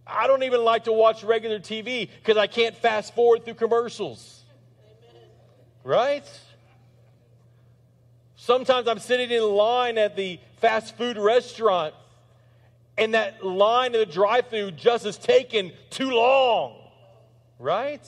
I 0.06 0.28
don't 0.28 0.44
even 0.44 0.64
like 0.64 0.85
to 0.85 0.92
watch 0.92 1.22
regular 1.22 1.59
TV 1.59 2.09
because 2.22 2.38
I 2.38 2.46
can't 2.46 2.74
fast 2.74 3.14
forward 3.14 3.44
through 3.44 3.54
commercials. 3.54 4.44
Right? 5.85 6.24
Sometimes 8.50 8.88
I'm 8.88 8.98
sitting 8.98 9.30
in 9.30 9.44
line 9.44 9.96
at 9.96 10.16
the 10.16 10.40
fast 10.56 10.96
food 10.96 11.16
restaurant, 11.16 11.94
and 12.98 13.14
that 13.14 13.46
line 13.46 13.94
of 13.94 14.00
the 14.00 14.12
drive 14.12 14.48
through 14.48 14.72
just 14.72 15.06
is 15.06 15.16
taking 15.16 15.70
too 15.88 16.10
long, 16.10 16.74
right? 17.60 18.04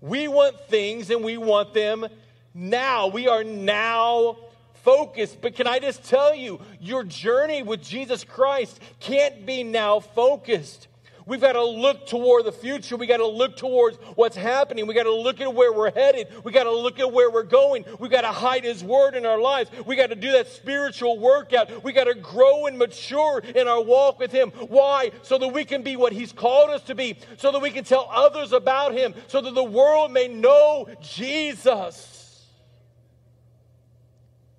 We 0.00 0.26
want 0.26 0.58
things 0.62 1.08
and 1.10 1.22
we 1.22 1.38
want 1.38 1.72
them 1.72 2.04
now. 2.52 3.06
We 3.06 3.28
are 3.28 3.44
now 3.44 4.38
focused. 4.82 5.40
But 5.40 5.54
can 5.54 5.68
I 5.68 5.78
just 5.78 6.02
tell 6.02 6.34
you, 6.34 6.60
your 6.80 7.04
journey 7.04 7.62
with 7.62 7.80
Jesus 7.80 8.24
Christ 8.24 8.80
can't 8.98 9.46
be 9.46 9.62
now 9.62 10.00
focused. 10.00 10.88
We've 11.26 11.40
got 11.40 11.52
to 11.52 11.64
look 11.64 12.06
toward 12.06 12.44
the 12.44 12.52
future. 12.52 12.96
We 12.96 13.06
got 13.06 13.16
to 13.16 13.26
look 13.26 13.56
towards 13.56 13.96
what's 14.14 14.36
happening. 14.36 14.86
We 14.86 14.94
got 14.94 15.04
to 15.04 15.14
look 15.14 15.40
at 15.40 15.54
where 15.54 15.72
we're 15.72 15.90
headed. 15.90 16.28
We 16.44 16.52
got 16.52 16.64
to 16.64 16.72
look 16.72 17.00
at 17.00 17.10
where 17.12 17.30
we're 17.30 17.44
going. 17.44 17.86
We 17.98 18.10
got 18.10 18.22
to 18.22 18.28
hide 18.28 18.64
His 18.64 18.84
Word 18.84 19.14
in 19.14 19.24
our 19.24 19.40
lives. 19.40 19.70
We 19.86 19.96
got 19.96 20.10
to 20.10 20.16
do 20.16 20.32
that 20.32 20.48
spiritual 20.48 21.18
workout. 21.18 21.82
We 21.82 21.92
got 21.92 22.04
to 22.04 22.14
grow 22.14 22.66
and 22.66 22.78
mature 22.78 23.38
in 23.38 23.68
our 23.68 23.82
walk 23.82 24.18
with 24.18 24.32
Him. 24.32 24.50
Why? 24.50 25.12
So 25.22 25.38
that 25.38 25.48
we 25.48 25.64
can 25.64 25.82
be 25.82 25.96
what 25.96 26.12
He's 26.12 26.32
called 26.32 26.70
us 26.70 26.82
to 26.82 26.94
be. 26.94 27.16
So 27.38 27.52
that 27.52 27.60
we 27.60 27.70
can 27.70 27.84
tell 27.84 28.06
others 28.12 28.52
about 28.52 28.92
Him. 28.92 29.14
So 29.28 29.40
that 29.40 29.54
the 29.54 29.64
world 29.64 30.12
may 30.12 30.28
know 30.28 30.88
Jesus. 31.00 32.44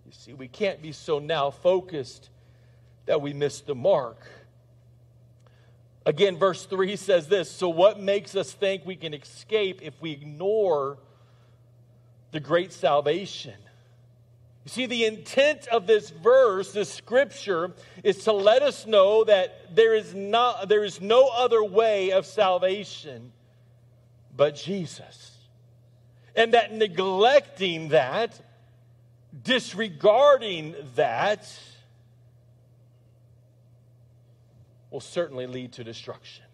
You 0.03 0.11
see, 0.13 0.33
we 0.33 0.47
can't 0.47 0.81
be 0.81 0.93
so 0.93 1.19
now 1.19 1.51
focused 1.51 2.29
that 3.05 3.21
we 3.21 3.33
miss 3.33 3.61
the 3.61 3.75
mark. 3.75 4.17
Again, 6.05 6.37
verse 6.37 6.65
3 6.65 6.95
says 6.95 7.27
this 7.27 7.49
So, 7.49 7.69
what 7.69 7.99
makes 7.99 8.35
us 8.35 8.51
think 8.51 8.85
we 8.85 8.95
can 8.95 9.13
escape 9.13 9.81
if 9.81 9.99
we 10.01 10.11
ignore 10.11 10.97
the 12.31 12.39
great 12.39 12.71
salvation? 12.71 13.55
You 14.65 14.69
see, 14.69 14.85
the 14.87 15.05
intent 15.05 15.67
of 15.67 15.85
this 15.85 16.09
verse, 16.09 16.71
this 16.71 16.91
scripture, 16.91 17.73
is 18.03 18.23
to 18.23 18.33
let 18.33 18.63
us 18.63 18.87
know 18.87 19.23
that 19.23 19.75
there 19.75 19.93
is, 19.93 20.15
not, 20.15 20.67
there 20.67 20.83
is 20.83 20.99
no 20.99 21.27
other 21.27 21.63
way 21.63 22.11
of 22.11 22.25
salvation 22.25 23.31
but 24.35 24.55
Jesus. 24.55 25.37
And 26.35 26.53
that 26.53 26.73
neglecting 26.73 27.89
that, 27.89 28.39
disregarding 29.43 30.75
that, 30.95 31.47
will 34.95 35.01
certainly 35.01 35.45
lead 35.45 35.73
to 35.73 35.83
destruction. 35.83 36.45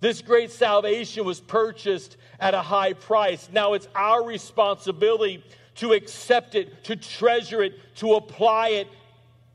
This 0.00 0.20
great 0.20 0.50
salvation 0.50 1.24
was 1.24 1.40
purchased 1.40 2.16
at 2.40 2.54
a 2.54 2.60
high 2.60 2.92
price. 2.92 3.48
Now 3.52 3.74
it's 3.74 3.86
our 3.94 4.24
responsibility 4.26 5.44
to 5.76 5.92
accept 5.92 6.56
it, 6.56 6.82
to 6.82 6.96
treasure 6.96 7.62
it, 7.62 7.74
to 7.98 8.14
apply 8.14 8.70
it, 8.70 8.88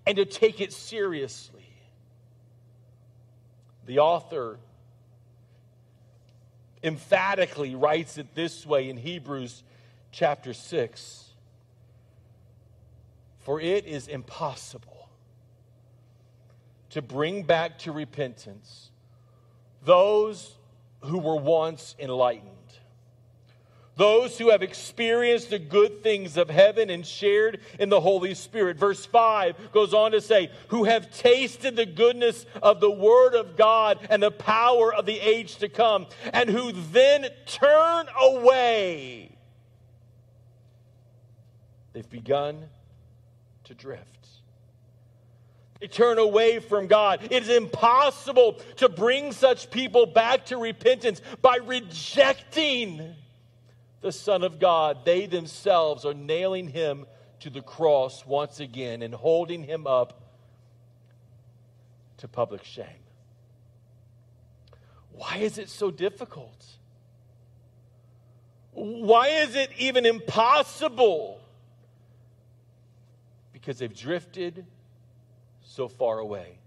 and 0.08 0.15
to 0.15 0.24
take 0.24 0.62
it 0.62 0.72
seriously. 0.72 1.65
The 3.88 4.00
author 4.00 4.58
emphatically 6.82 7.76
writes 7.76 8.17
it 8.17 8.36
this 8.36 8.65
way 8.65 8.89
in 8.89 8.95
Hebrews 8.95 9.63
chapter 10.13 10.54
6 10.54 11.26
For 13.39 13.60
it 13.60 13.86
is 13.86 14.08
impossible 14.08 14.99
to 16.91 17.02
bring 17.02 17.43
back 17.43 17.80
to 17.80 17.91
repentance 17.91 18.89
those 19.84 20.56
who 21.02 21.17
were 21.17 21.38
once 21.38 21.95
enlightened, 21.99 22.49
those 23.95 24.38
who 24.38 24.49
have 24.49 24.62
experienced 24.62 25.49
the 25.49 25.60
good 25.60 26.04
things 26.04 26.38
of 26.38 26.49
heaven 26.49 26.89
and 26.89 27.06
shared 27.06 27.60
in 27.80 27.89
the 27.89 27.99
Holy 27.99 28.34
Spirit. 28.34 28.78
Verse 28.78 29.06
5 29.06 29.71
goes 29.71 29.93
on 29.93 30.12
to 30.12 30.21
say, 30.21 30.52
who 30.69 30.86
have 30.86 31.15
tasted 31.17 31.75
the 31.75 31.86
goodness 31.86 32.45
of 32.62 32.80
the 32.80 32.91
Word 32.91 33.36
of 33.36 33.56
God 33.56 33.99
and 34.10 34.21
the 34.21 34.32
power 34.32 34.93
of 34.93 35.06
the 35.06 35.19
age 35.19 35.58
to 35.58 35.69
come, 35.69 36.08
and 36.34 36.49
who 36.49 36.71
then 36.71 37.28
turn 37.45 38.08
away. 38.19 39.38
They've 41.93 42.10
begun 42.10 42.69
to 43.65 43.73
drift. 43.73 44.18
They 45.80 45.88
turn 45.88 46.18
away 46.18 46.60
from 46.60 46.88
God. 46.88 47.24
It 47.32 47.44
is 47.44 47.50
impossible 47.50 48.60
to 48.78 48.89
bring 48.89 49.32
such 49.32 49.72
people 49.72 50.06
back 50.06 50.46
to 50.48 50.58
repentance 50.58 51.22
by 51.42 51.58
rejecting 51.58 53.15
the 54.02 54.12
Son 54.12 54.44
of 54.44 54.60
God. 54.60 55.06
They 55.06 55.26
themselves 55.26 56.04
are 56.04 56.13
nailing 56.13 56.68
him 56.68 57.06
to 57.39 57.50
the 57.50 57.62
cross 57.62 58.26
once 58.26 58.60
again 58.60 59.02
and 59.02 59.13
holding 59.13 59.63
him 59.63 59.88
up 59.88 60.22
to 62.18 62.28
public 62.28 62.65
shame. 62.65 62.86
Why 65.13 65.38
is 65.38 65.58
it 65.58 65.70
so 65.70 65.92
difficult? 65.92 66.65
Why 68.72 69.30
is 69.30 69.56
it 69.56 69.70
even 69.78 70.06
impossible? 70.06 71.39
Because 73.54 73.80
they've 73.80 73.96
drifted 73.96 74.65
so 75.80 75.88
far 75.88 76.20
away. 76.20 76.58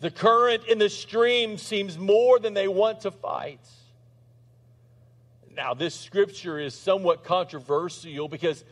The 0.00 0.10
current 0.10 0.64
in 0.64 0.78
the 0.78 0.88
stream 0.88 1.58
seems 1.58 1.98
more 1.98 2.38
than 2.38 2.54
they 2.54 2.68
want 2.68 3.02
to 3.02 3.10
fight. 3.10 3.60
Now, 5.54 5.74
this 5.74 5.94
scripture 5.94 6.58
is 6.58 6.72
somewhat 6.72 7.22
controversial 7.22 8.28
because, 8.28 8.64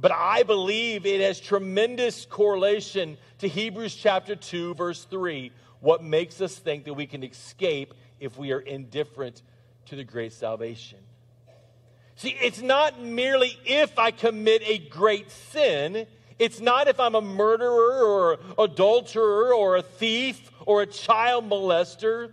but 0.00 0.12
I 0.12 0.44
believe 0.44 1.06
it 1.06 1.20
has 1.22 1.40
tremendous 1.40 2.24
correlation 2.24 3.18
to 3.38 3.48
Hebrews 3.48 3.96
chapter 3.96 4.36
2, 4.36 4.74
verse 4.74 5.02
3. 5.10 5.50
What 5.80 6.04
makes 6.04 6.40
us 6.40 6.56
think 6.56 6.84
that 6.84 6.94
we 6.94 7.08
can 7.08 7.24
escape 7.24 7.94
if 8.20 8.38
we 8.38 8.52
are 8.52 8.60
indifferent 8.60 9.42
to 9.86 9.96
the 9.96 10.04
great 10.04 10.34
salvation? 10.34 10.98
See, 12.14 12.36
it's 12.40 12.62
not 12.62 13.02
merely 13.02 13.58
if 13.64 13.98
I 13.98 14.12
commit 14.12 14.62
a 14.64 14.78
great 14.78 15.32
sin. 15.32 16.06
It's 16.40 16.58
not 16.58 16.88
if 16.88 16.98
I'm 16.98 17.14
a 17.14 17.20
murderer 17.20 18.02
or 18.02 18.38
adulterer 18.58 19.52
or 19.54 19.76
a 19.76 19.82
thief 19.82 20.50
or 20.64 20.80
a 20.80 20.86
child 20.86 21.50
molester. 21.50 22.32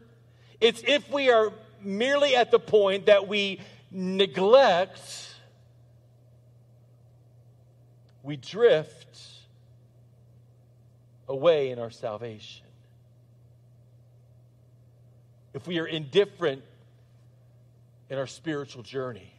It's 0.61 0.81
if 0.87 1.11
we 1.11 1.29
are 1.29 1.51
merely 1.81 2.33
at 2.33 2.49
the 2.49 2.57
point 2.57 3.07
that 3.07 3.27
we 3.27 3.59
neglect, 3.91 5.01
we 8.23 8.37
drift 8.37 9.19
away 11.27 11.71
in 11.71 11.77
our 11.77 11.91
salvation. 11.91 12.65
If 15.53 15.67
we 15.67 15.79
are 15.79 15.85
indifferent 15.85 16.63
in 18.09 18.17
our 18.17 18.27
spiritual 18.27 18.83
journey. 18.83 19.33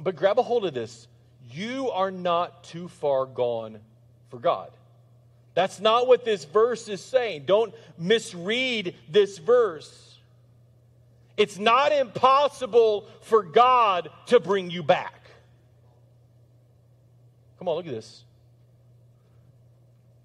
But 0.00 0.14
grab 0.14 0.38
a 0.38 0.42
hold 0.42 0.64
of 0.66 0.72
this. 0.72 1.08
You 1.50 1.90
are 1.90 2.10
not 2.10 2.64
too 2.64 2.88
far 2.88 3.26
gone 3.26 3.78
for 4.30 4.38
God. 4.38 4.70
That's 5.54 5.80
not 5.80 6.08
what 6.08 6.24
this 6.24 6.44
verse 6.44 6.88
is 6.88 7.00
saying. 7.00 7.44
Don't 7.46 7.74
misread 7.96 8.96
this 9.08 9.38
verse. 9.38 10.18
It's 11.36 11.58
not 11.58 11.92
impossible 11.92 13.08
for 13.22 13.42
God 13.42 14.10
to 14.26 14.40
bring 14.40 14.70
you 14.70 14.82
back. 14.82 15.20
Come 17.58 17.68
on, 17.68 17.76
look 17.76 17.86
at 17.86 17.92
this. 17.92 18.24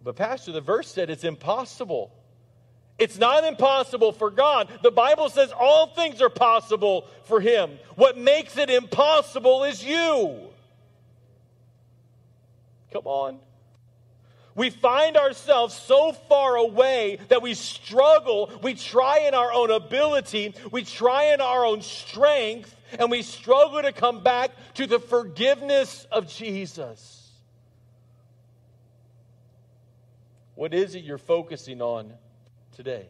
But, 0.03 0.15
Pastor, 0.15 0.51
the 0.51 0.62
verse 0.62 0.88
said 0.88 1.10
it's 1.10 1.23
impossible. 1.23 2.12
It's 2.97 3.17
not 3.17 3.43
impossible 3.45 4.12
for 4.12 4.29
God. 4.29 4.69
The 4.84 4.91
Bible 4.91 5.29
says 5.29 5.51
all 5.58 5.88
things 5.88 6.21
are 6.21 6.29
possible 6.29 7.08
for 7.23 7.39
Him. 7.39 7.79
What 7.95 8.17
makes 8.17 8.58
it 8.58 8.69
impossible 8.69 9.63
is 9.63 9.84
you. 9.84 10.48
Come 12.91 13.06
on. 13.06 13.39
We 14.56 14.71
find 14.71 15.15
ourselves 15.15 15.73
so 15.73 16.12
far 16.12 16.58
away 16.58 17.19
that 17.30 17.41
we 17.41 17.54
struggle. 17.54 18.52
We 18.62 18.73
try 18.73 19.19
in 19.19 19.34
our 19.34 19.54
own 19.54 19.71
ability, 19.71 20.54
we 20.71 20.84
try 20.84 21.34
in 21.34 21.39
our 21.39 21.65
own 21.65 21.82
strength, 21.82 22.75
and 22.97 23.10
we 23.10 23.21
struggle 23.21 23.82
to 23.82 23.93
come 23.93 24.21
back 24.21 24.52
to 24.73 24.88
the 24.88 24.99
forgiveness 24.99 26.06
of 26.12 26.28
Jesus. 26.28 27.15
What 30.56 30.73
is 30.73 30.95
it 30.95 31.06
you're 31.06 31.17
focusing 31.17 31.82
on 31.82 32.12
today? 32.75 33.08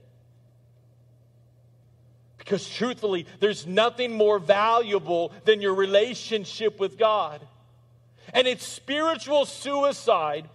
Because 2.37 2.69
truthfully, 2.69 3.25
there's 3.39 3.65
nothing 3.65 4.13
more 4.13 4.37
valuable 4.37 5.33
than 5.45 5.61
your 5.61 5.73
relationship 5.73 6.79
with 6.79 6.97
God. 6.97 7.41
And 8.33 8.47
it's 8.47 8.65
spiritual 8.65 9.45
suicide 9.45 10.49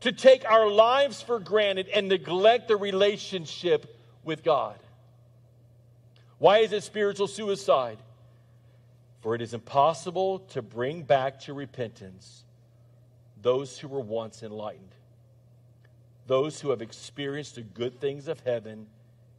to 0.00 0.12
take 0.12 0.44
our 0.50 0.68
lives 0.68 1.20
for 1.20 1.38
granted 1.38 1.88
and 1.88 2.08
neglect 2.08 2.68
the 2.68 2.76
relationship 2.76 3.98
with 4.24 4.42
God. 4.42 4.78
Why 6.38 6.58
is 6.58 6.72
it 6.72 6.82
spiritual 6.82 7.26
suicide? 7.26 7.98
For 9.20 9.34
it 9.34 9.42
is 9.42 9.52
impossible 9.52 10.40
to 10.50 10.62
bring 10.62 11.02
back 11.02 11.40
to 11.40 11.52
repentance 11.52 12.44
those 13.42 13.78
who 13.78 13.88
were 13.88 14.00
once 14.00 14.42
enlightened, 14.42 14.94
those 16.26 16.60
who 16.60 16.70
have 16.70 16.80
experienced 16.80 17.56
the 17.56 17.62
good 17.62 18.00
things 18.00 18.28
of 18.28 18.40
heaven 18.40 18.86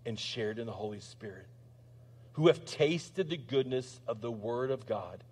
and 0.06 0.20
shared 0.20 0.60
in 0.60 0.68
the 0.68 0.72
Holy 0.72 1.00
Spirit, 1.00 1.48
who 2.34 2.48
have 2.48 2.66
tasted 2.66 3.30
the 3.30 3.38
goodness 3.38 4.00
of 4.08 4.22
the 4.22 4.32
Word 4.32 4.70
of 4.70 4.86
God 4.86 5.24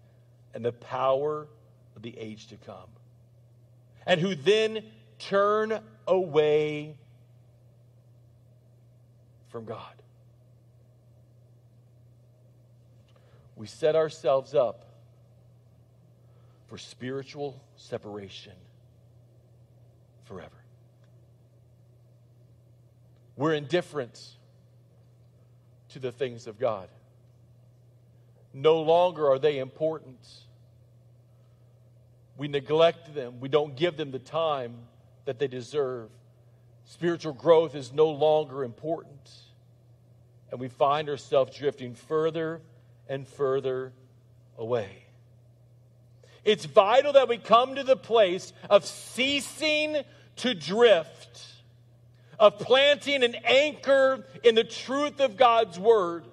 and 0.53 0.65
the 0.65 0.71
power 0.71 1.47
of 1.99 2.03
the 2.03 2.17
age 2.17 2.47
to 2.47 2.55
come, 2.55 2.89
and 4.05 4.21
who 4.21 4.33
then 4.33 4.83
turn 5.19 5.81
away 6.07 6.95
from 9.49 9.65
God. 9.65 9.93
We 13.57 13.67
set 13.67 13.97
ourselves 13.97 14.55
up 14.55 14.85
for 16.67 16.77
spiritual 16.77 17.61
separation 17.75 18.53
forever. 20.23 20.55
We're 23.35 23.55
indifferent 23.55 24.21
to 25.89 25.99
the 25.99 26.13
things 26.13 26.47
of 26.47 26.57
God. 26.59 26.87
No 28.53 28.81
longer 28.81 29.29
are 29.29 29.39
they 29.39 29.57
important. 29.57 30.25
We 32.39 32.47
neglect 32.47 33.13
them, 33.13 33.41
we 33.41 33.49
don't 33.49 33.75
give 33.75 33.97
them 33.97 34.11
the 34.11 34.17
time 34.17 34.73
that 35.25 35.39
they 35.39 35.47
deserve. 35.47 36.09
Spiritual 36.85 37.33
growth 37.33 37.75
is 37.75 37.91
no 37.91 38.07
longer 38.07 38.63
important. 38.63 39.29
And 40.49 40.57
we 40.57 40.69
find 40.69 41.09
ourselves 41.09 41.55
drifting 41.55 41.95
further 41.95 42.61
and 43.09 43.27
further 43.27 43.91
away. 44.57 45.03
It's 46.45 46.63
vital 46.63 47.11
that 47.11 47.27
we 47.27 47.37
come 47.37 47.75
to 47.75 47.83
the 47.83 47.97
place 47.97 48.53
of 48.69 48.85
ceasing 48.85 49.97
to 50.37 50.53
drift, 50.53 51.45
of 52.39 52.57
planting 52.57 53.21
an 53.21 53.35
anchor 53.43 54.25
in 54.45 54.55
the 54.55 54.63
truth 54.63 55.19
of 55.19 55.35
God's 55.35 55.77
word, 55.77 56.23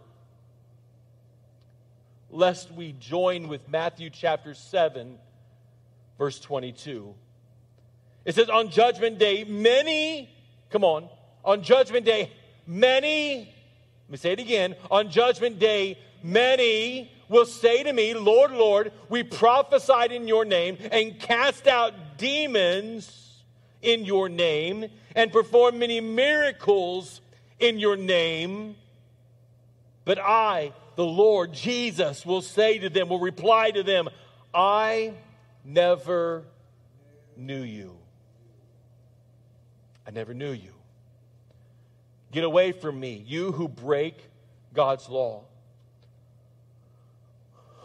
lest 2.30 2.70
we 2.70 2.92
join 2.92 3.48
with 3.48 3.68
Matthew 3.68 4.08
chapter 4.08 4.54
7, 4.54 5.18
verse 6.18 6.38
22 6.40 7.14
it 8.26 8.34
says, 8.34 8.50
on 8.50 8.70
judgment 8.70 9.18
day, 9.18 9.44
many, 9.44 10.28
come 10.70 10.82
on, 10.82 11.08
on 11.44 11.62
judgment 11.62 12.04
day, 12.04 12.32
many, 12.66 13.38
let 13.38 14.10
me 14.10 14.16
say 14.16 14.32
it 14.32 14.40
again, 14.40 14.74
on 14.90 15.10
judgment 15.10 15.60
day, 15.60 15.96
many 16.24 17.12
will 17.28 17.46
say 17.46 17.84
to 17.84 17.92
me, 17.92 18.14
Lord, 18.14 18.50
Lord, 18.50 18.90
we 19.08 19.22
prophesied 19.22 20.10
in 20.10 20.26
your 20.26 20.44
name 20.44 20.76
and 20.90 21.20
cast 21.20 21.68
out 21.68 22.18
demons 22.18 23.44
in 23.80 24.04
your 24.04 24.28
name 24.28 24.86
and 25.14 25.30
performed 25.30 25.78
many 25.78 26.00
miracles 26.00 27.20
in 27.60 27.78
your 27.78 27.96
name. 27.96 28.74
But 30.04 30.18
I, 30.18 30.72
the 30.96 31.04
Lord 31.04 31.52
Jesus, 31.52 32.26
will 32.26 32.42
say 32.42 32.80
to 32.80 32.88
them, 32.88 33.08
will 33.08 33.20
reply 33.20 33.70
to 33.70 33.84
them, 33.84 34.08
I 34.52 35.14
never 35.66 36.44
knew 37.36 37.62
you. 37.62 37.96
I 40.06 40.12
never 40.12 40.32
knew 40.32 40.52
you. 40.52 40.72
Get 42.30 42.44
away 42.44 42.72
from 42.72 42.98
me, 42.98 43.24
you 43.26 43.52
who 43.52 43.68
break 43.68 44.14
God's 44.72 45.08
law. 45.08 45.44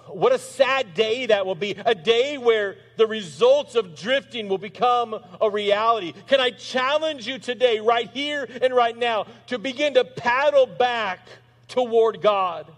What 0.07 0.33
a 0.33 0.39
sad 0.39 0.93
day 0.93 1.27
that 1.27 1.45
will 1.45 1.55
be. 1.55 1.75
A 1.85 1.95
day 1.95 2.37
where 2.37 2.75
the 2.97 3.07
results 3.07 3.75
of 3.75 3.95
drifting 3.95 4.49
will 4.49 4.57
become 4.57 5.17
a 5.39 5.49
reality. 5.49 6.13
Can 6.27 6.41
I 6.41 6.49
challenge 6.49 7.27
you 7.27 7.39
today, 7.39 7.79
right 7.79 8.09
here 8.09 8.47
and 8.61 8.75
right 8.75 8.97
now, 8.97 9.25
to 9.47 9.57
begin 9.57 9.93
to 9.93 10.03
paddle 10.03 10.65
back 10.65 11.27
toward 11.69 12.21
God? 12.21 12.69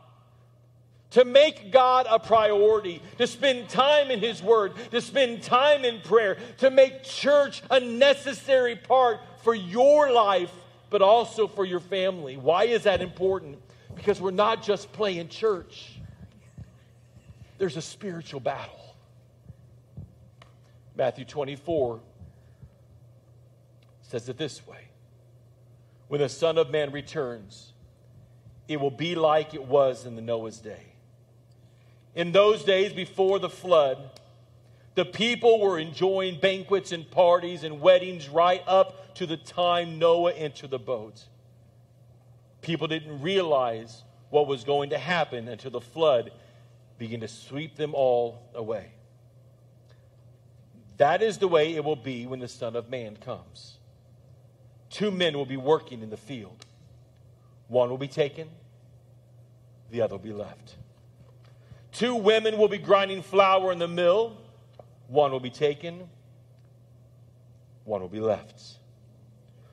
To 1.14 1.26
make 1.26 1.72
God 1.72 2.08
a 2.10 2.18
priority, 2.20 3.02
to 3.18 3.28
spend 3.28 3.70
time 3.70 4.10
in 4.10 4.20
His 4.20 4.42
Word, 4.42 4.74
to 4.92 5.00
spend 5.00 5.44
time 5.44 5.86
in 5.86 6.02
prayer, 6.02 6.38
to 6.58 6.72
make 6.72 7.04
church 7.04 7.62
a 7.70 7.80
necessary 7.80 8.76
part 8.76 9.20
for 9.44 9.54
your 9.54 10.12
life, 10.12 10.52
but 10.90 11.02
also 11.02 11.48
for 11.48 11.66
your 11.66 11.80
family. 11.80 12.36
Why 12.38 12.64
is 12.66 12.84
that 12.84 13.02
important? 13.02 13.60
Because 13.96 14.20
we're 14.20 14.32
not 14.32 14.64
just 14.64 14.92
playing 14.92 15.30
church, 15.30 16.00
there's 17.60 17.78
a 17.78 17.82
spiritual 17.82 18.40
battle. 18.40 18.96
Matthew 20.96 21.26
24 21.26 22.00
says 24.02 24.30
it 24.30 24.38
this 24.38 24.66
way 24.68 24.88
when 26.08 26.22
the 26.22 26.30
Son 26.30 26.58
of 26.58 26.70
Man 26.70 26.92
returns, 26.92 27.74
it 28.68 28.80
will 28.80 28.92
be 28.92 29.16
like 29.16 29.54
it 29.54 29.64
was 29.64 30.06
in 30.06 30.16
the 30.16 30.22
Noah's 30.22 30.60
day. 30.60 30.93
In 32.16 32.32
those 32.32 32.64
days 32.64 32.94
before 32.94 33.40
the 33.40 33.50
flood, 33.50 34.20
the 34.96 35.06
people 35.06 35.60
were 35.60 35.80
enjoying 35.80 36.40
banquets 36.40 36.92
and 36.92 37.10
parties 37.10 37.64
and 37.64 37.82
weddings 37.82 38.30
right 38.30 38.62
up 38.68 39.16
to 39.16 39.26
the 39.26 39.38
time 39.38 39.98
Noah 39.98 40.34
entered 40.34 40.70
the 40.70 40.80
boat. 40.80 41.26
People 42.62 42.88
didn't 42.88 43.22
realize 43.22 44.04
what 44.30 44.48
was 44.48 44.64
going 44.64 44.92
to 44.92 44.98
happen 44.98 45.48
until 45.48 45.72
the 45.72 45.82
flood 45.82 46.32
began 46.98 47.20
to 47.22 47.28
sweep 47.28 47.76
them 47.76 47.94
all 47.96 48.50
away. 48.54 48.92
That 50.98 51.24
is 51.24 51.40
the 51.40 51.48
way 51.48 51.76
it 51.76 51.84
will 51.84 51.96
be 51.96 52.28
when 52.28 52.40
the 52.40 52.48
Son 52.48 52.76
of 52.76 52.90
Man 52.90 53.18
comes. 53.18 53.78
Two 54.90 55.10
men 55.10 55.36
will 55.36 55.46
be 55.46 55.58
working 55.58 56.04
in 56.04 56.12
the 56.12 56.18
field. 56.18 56.66
One 57.68 57.90
will 57.90 57.98
be 57.98 58.08
taken, 58.08 58.48
the 59.90 60.02
other 60.02 60.16
will 60.16 60.24
be 60.24 60.34
left. 60.34 60.76
Two 61.94 62.16
women 62.16 62.58
will 62.58 62.68
be 62.68 62.80
grinding 62.80 63.22
flour 63.22 63.72
in 63.72 63.80
the 63.80 63.88
mill. 63.88 64.38
One 65.08 65.32
will 65.32 65.40
be 65.40 65.52
taken, 65.52 66.10
one 67.84 68.02
will 68.02 68.10
be 68.10 68.20
left. 68.20 68.60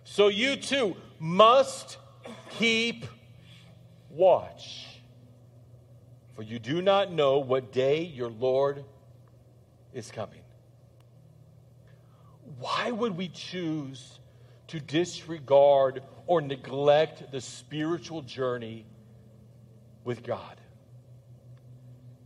So 0.04 0.28
you 0.28 0.56
too 0.56 0.96
must 1.18 1.96
keep 2.50 3.06
watch. 4.10 4.86
For 6.34 6.42
you 6.42 6.58
do 6.58 6.82
not 6.82 7.10
know 7.10 7.38
what 7.38 7.72
day 7.72 8.02
your 8.02 8.28
Lord 8.28 8.84
is 9.94 10.10
coming. 10.10 10.42
Why 12.58 12.90
would 12.90 13.16
we 13.16 13.28
choose 13.28 14.18
to 14.68 14.78
disregard 14.78 16.02
or 16.26 16.40
neglect 16.40 17.32
the 17.32 17.40
spiritual 17.40 18.22
journey 18.22 18.84
with 20.04 20.22
God? 20.22 20.59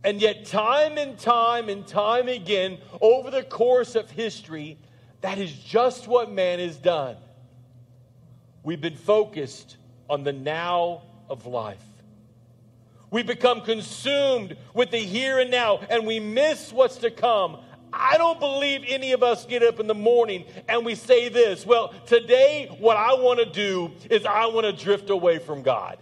And 0.05 0.21
yet, 0.21 0.45
time 0.45 0.99
and 0.99 1.17
time 1.17 1.67
and 1.67 1.85
time 1.85 2.27
again, 2.27 2.77
over 3.01 3.31
the 3.31 3.41
course 3.41 3.95
of 3.95 4.11
history, 4.11 4.77
that 5.21 5.39
is 5.39 5.51
just 5.51 6.07
what 6.07 6.31
man 6.31 6.59
has 6.59 6.77
done. 6.77 7.17
We've 8.61 8.79
been 8.79 8.95
focused 8.95 9.77
on 10.07 10.23
the 10.23 10.31
now 10.31 11.01
of 11.27 11.47
life. 11.47 11.83
We 13.09 13.23
become 13.23 13.61
consumed 13.61 14.57
with 14.75 14.91
the 14.91 14.99
here 14.99 15.39
and 15.39 15.49
now, 15.49 15.79
and 15.89 16.05
we 16.05 16.19
miss 16.19 16.71
what's 16.71 16.97
to 16.97 17.09
come. 17.09 17.57
I 17.91 18.17
don't 18.17 18.39
believe 18.39 18.83
any 18.87 19.13
of 19.13 19.23
us 19.23 19.43
get 19.45 19.63
up 19.63 19.79
in 19.79 19.87
the 19.87 19.95
morning 19.95 20.45
and 20.67 20.85
we 20.85 20.93
say 20.93 21.29
this, 21.29 21.65
well, 21.65 21.95
today 22.05 22.67
what 22.79 22.97
I 22.97 23.13
want 23.15 23.39
to 23.39 23.45
do 23.45 23.91
is 24.11 24.23
I 24.23 24.45
want 24.47 24.65
to 24.65 24.83
drift 24.83 25.09
away 25.09 25.39
from 25.39 25.63
God. 25.63 25.97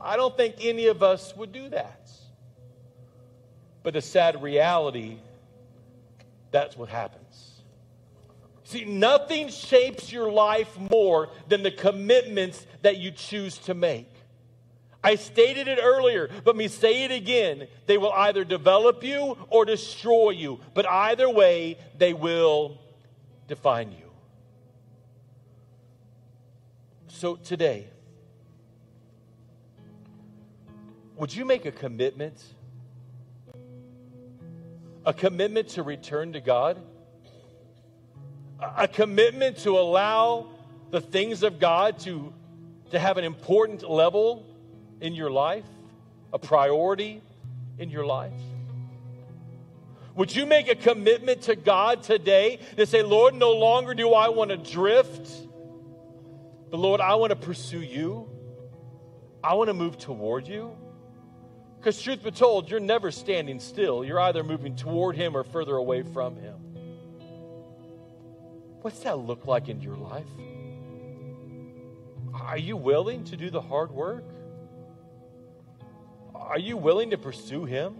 I 0.00 0.16
don't 0.16 0.36
think 0.36 0.56
any 0.60 0.86
of 0.86 1.02
us 1.02 1.36
would 1.36 1.52
do 1.52 1.68
that. 1.68 2.01
But 3.82 3.94
the 3.94 4.02
sad 4.02 4.42
reality, 4.42 5.18
that's 6.50 6.76
what 6.76 6.88
happens. 6.88 7.62
See, 8.64 8.84
nothing 8.84 9.48
shapes 9.48 10.12
your 10.12 10.30
life 10.30 10.78
more 10.90 11.28
than 11.48 11.62
the 11.62 11.70
commitments 11.70 12.64
that 12.82 12.96
you 12.96 13.10
choose 13.10 13.58
to 13.58 13.74
make. 13.74 14.08
I 15.04 15.16
stated 15.16 15.66
it 15.66 15.80
earlier, 15.82 16.30
but 16.44 16.56
me 16.56 16.68
say 16.68 17.04
it 17.04 17.10
again. 17.10 17.66
They 17.86 17.98
will 17.98 18.12
either 18.12 18.44
develop 18.44 19.02
you 19.02 19.36
or 19.50 19.64
destroy 19.64 20.30
you, 20.30 20.60
but 20.74 20.88
either 20.88 21.28
way, 21.28 21.76
they 21.98 22.12
will 22.14 22.78
define 23.48 23.90
you. 23.90 24.10
So 27.08 27.36
today, 27.36 27.88
would 31.16 31.34
you 31.34 31.44
make 31.44 31.66
a 31.66 31.72
commitment 31.72 32.42
a 35.04 35.12
commitment 35.12 35.68
to 35.70 35.82
return 35.82 36.32
to 36.34 36.40
God, 36.40 36.80
a 38.60 38.86
commitment 38.86 39.58
to 39.58 39.78
allow 39.78 40.48
the 40.90 41.00
things 41.00 41.42
of 41.42 41.58
God 41.58 41.98
to, 42.00 42.32
to 42.90 42.98
have 42.98 43.16
an 43.16 43.24
important 43.24 43.88
level 43.88 44.46
in 45.00 45.14
your 45.14 45.30
life, 45.30 45.64
a 46.32 46.38
priority 46.38 47.22
in 47.78 47.90
your 47.90 48.06
life? 48.06 48.32
Would 50.14 50.36
you 50.36 50.44
make 50.44 50.68
a 50.68 50.74
commitment 50.74 51.42
to 51.42 51.56
God 51.56 52.02
today 52.02 52.60
to 52.76 52.84
say, 52.84 53.02
Lord, 53.02 53.34
no 53.34 53.52
longer 53.52 53.94
do 53.94 54.12
I 54.12 54.28
want 54.28 54.50
to 54.50 54.58
drift, 54.58 55.30
but 56.70 56.76
Lord, 56.78 57.00
I 57.00 57.14
want 57.14 57.30
to 57.30 57.36
pursue 57.36 57.80
you. 57.80 58.28
I 59.42 59.54
want 59.54 59.68
to 59.68 59.74
move 59.74 59.98
toward 59.98 60.46
you. 60.46 60.76
Because, 61.82 62.00
truth 62.00 62.22
be 62.22 62.30
told, 62.30 62.70
you're 62.70 62.78
never 62.78 63.10
standing 63.10 63.58
still. 63.58 64.04
You're 64.04 64.20
either 64.20 64.44
moving 64.44 64.76
toward 64.76 65.16
Him 65.16 65.36
or 65.36 65.42
further 65.42 65.74
away 65.74 66.04
from 66.04 66.36
Him. 66.36 66.54
What's 68.82 69.00
that 69.00 69.18
look 69.18 69.46
like 69.46 69.68
in 69.68 69.80
your 69.80 69.96
life? 69.96 70.28
Are 72.32 72.56
you 72.56 72.76
willing 72.76 73.24
to 73.24 73.36
do 73.36 73.50
the 73.50 73.60
hard 73.60 73.90
work? 73.90 74.22
Are 76.36 76.58
you 76.60 76.76
willing 76.76 77.10
to 77.10 77.18
pursue 77.18 77.64
Him? 77.64 77.96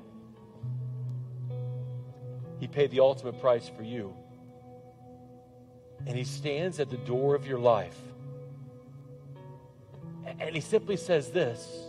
He 2.60 2.68
paid 2.68 2.92
the 2.92 3.00
ultimate 3.00 3.40
price 3.40 3.68
for 3.68 3.82
you. 3.82 4.14
And 6.06 6.16
He 6.16 6.22
stands 6.22 6.78
at 6.78 6.88
the 6.88 6.98
door 6.98 7.34
of 7.34 7.48
your 7.48 7.58
life. 7.58 7.98
And 10.38 10.54
He 10.54 10.60
simply 10.60 10.96
says 10.96 11.32
this 11.32 11.88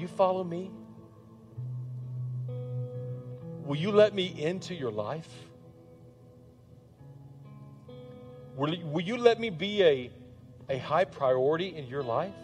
you 0.00 0.08
follow 0.08 0.42
me? 0.42 0.70
Will 3.64 3.76
you 3.76 3.92
let 3.92 4.14
me 4.14 4.26
into 4.26 4.74
your 4.74 4.90
life? 4.90 5.28
Will, 8.56 8.76
will 8.84 9.04
you 9.04 9.16
let 9.16 9.38
me 9.38 9.50
be 9.50 9.82
a, 9.82 10.10
a 10.68 10.78
high 10.78 11.04
priority 11.04 11.76
in 11.76 11.86
your 11.86 12.02
life? 12.02 12.34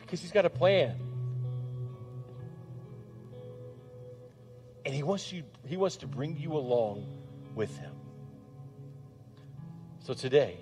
Because 0.00 0.20
He's 0.20 0.32
got 0.32 0.44
a 0.44 0.50
plan. 0.50 0.96
And 4.84 4.92
he 4.92 5.04
wants 5.04 5.32
you 5.32 5.44
he 5.66 5.76
wants 5.76 5.96
to 5.98 6.06
bring 6.06 6.36
you 6.36 6.54
along 6.54 7.06
with 7.54 7.76
him. 7.78 7.92
So 10.00 10.12
today, 10.12 10.58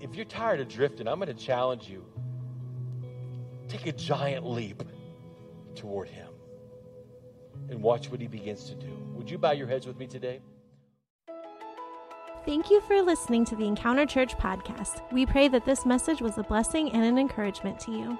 if 0.00 0.14
you're 0.14 0.24
tired 0.24 0.60
of 0.60 0.68
drifting, 0.68 1.08
I'm 1.08 1.18
going 1.18 1.34
to 1.34 1.34
challenge 1.34 1.88
you. 1.88 2.04
Take 3.68 3.86
a 3.86 3.92
giant 3.92 4.46
leap 4.46 4.82
toward 5.74 6.08
Him 6.08 6.28
and 7.68 7.82
watch 7.82 8.10
what 8.10 8.20
He 8.20 8.26
begins 8.26 8.64
to 8.64 8.74
do. 8.74 8.92
Would 9.14 9.30
you 9.30 9.38
bow 9.38 9.52
your 9.52 9.66
heads 9.66 9.86
with 9.86 9.98
me 9.98 10.06
today? 10.06 10.40
Thank 12.44 12.70
you 12.70 12.80
for 12.82 13.02
listening 13.02 13.44
to 13.46 13.56
the 13.56 13.64
Encounter 13.64 14.06
Church 14.06 14.36
podcast. 14.38 15.02
We 15.12 15.26
pray 15.26 15.48
that 15.48 15.64
this 15.64 15.84
message 15.84 16.20
was 16.20 16.38
a 16.38 16.44
blessing 16.44 16.92
and 16.92 17.04
an 17.04 17.18
encouragement 17.18 17.80
to 17.80 17.90
you. 17.90 18.16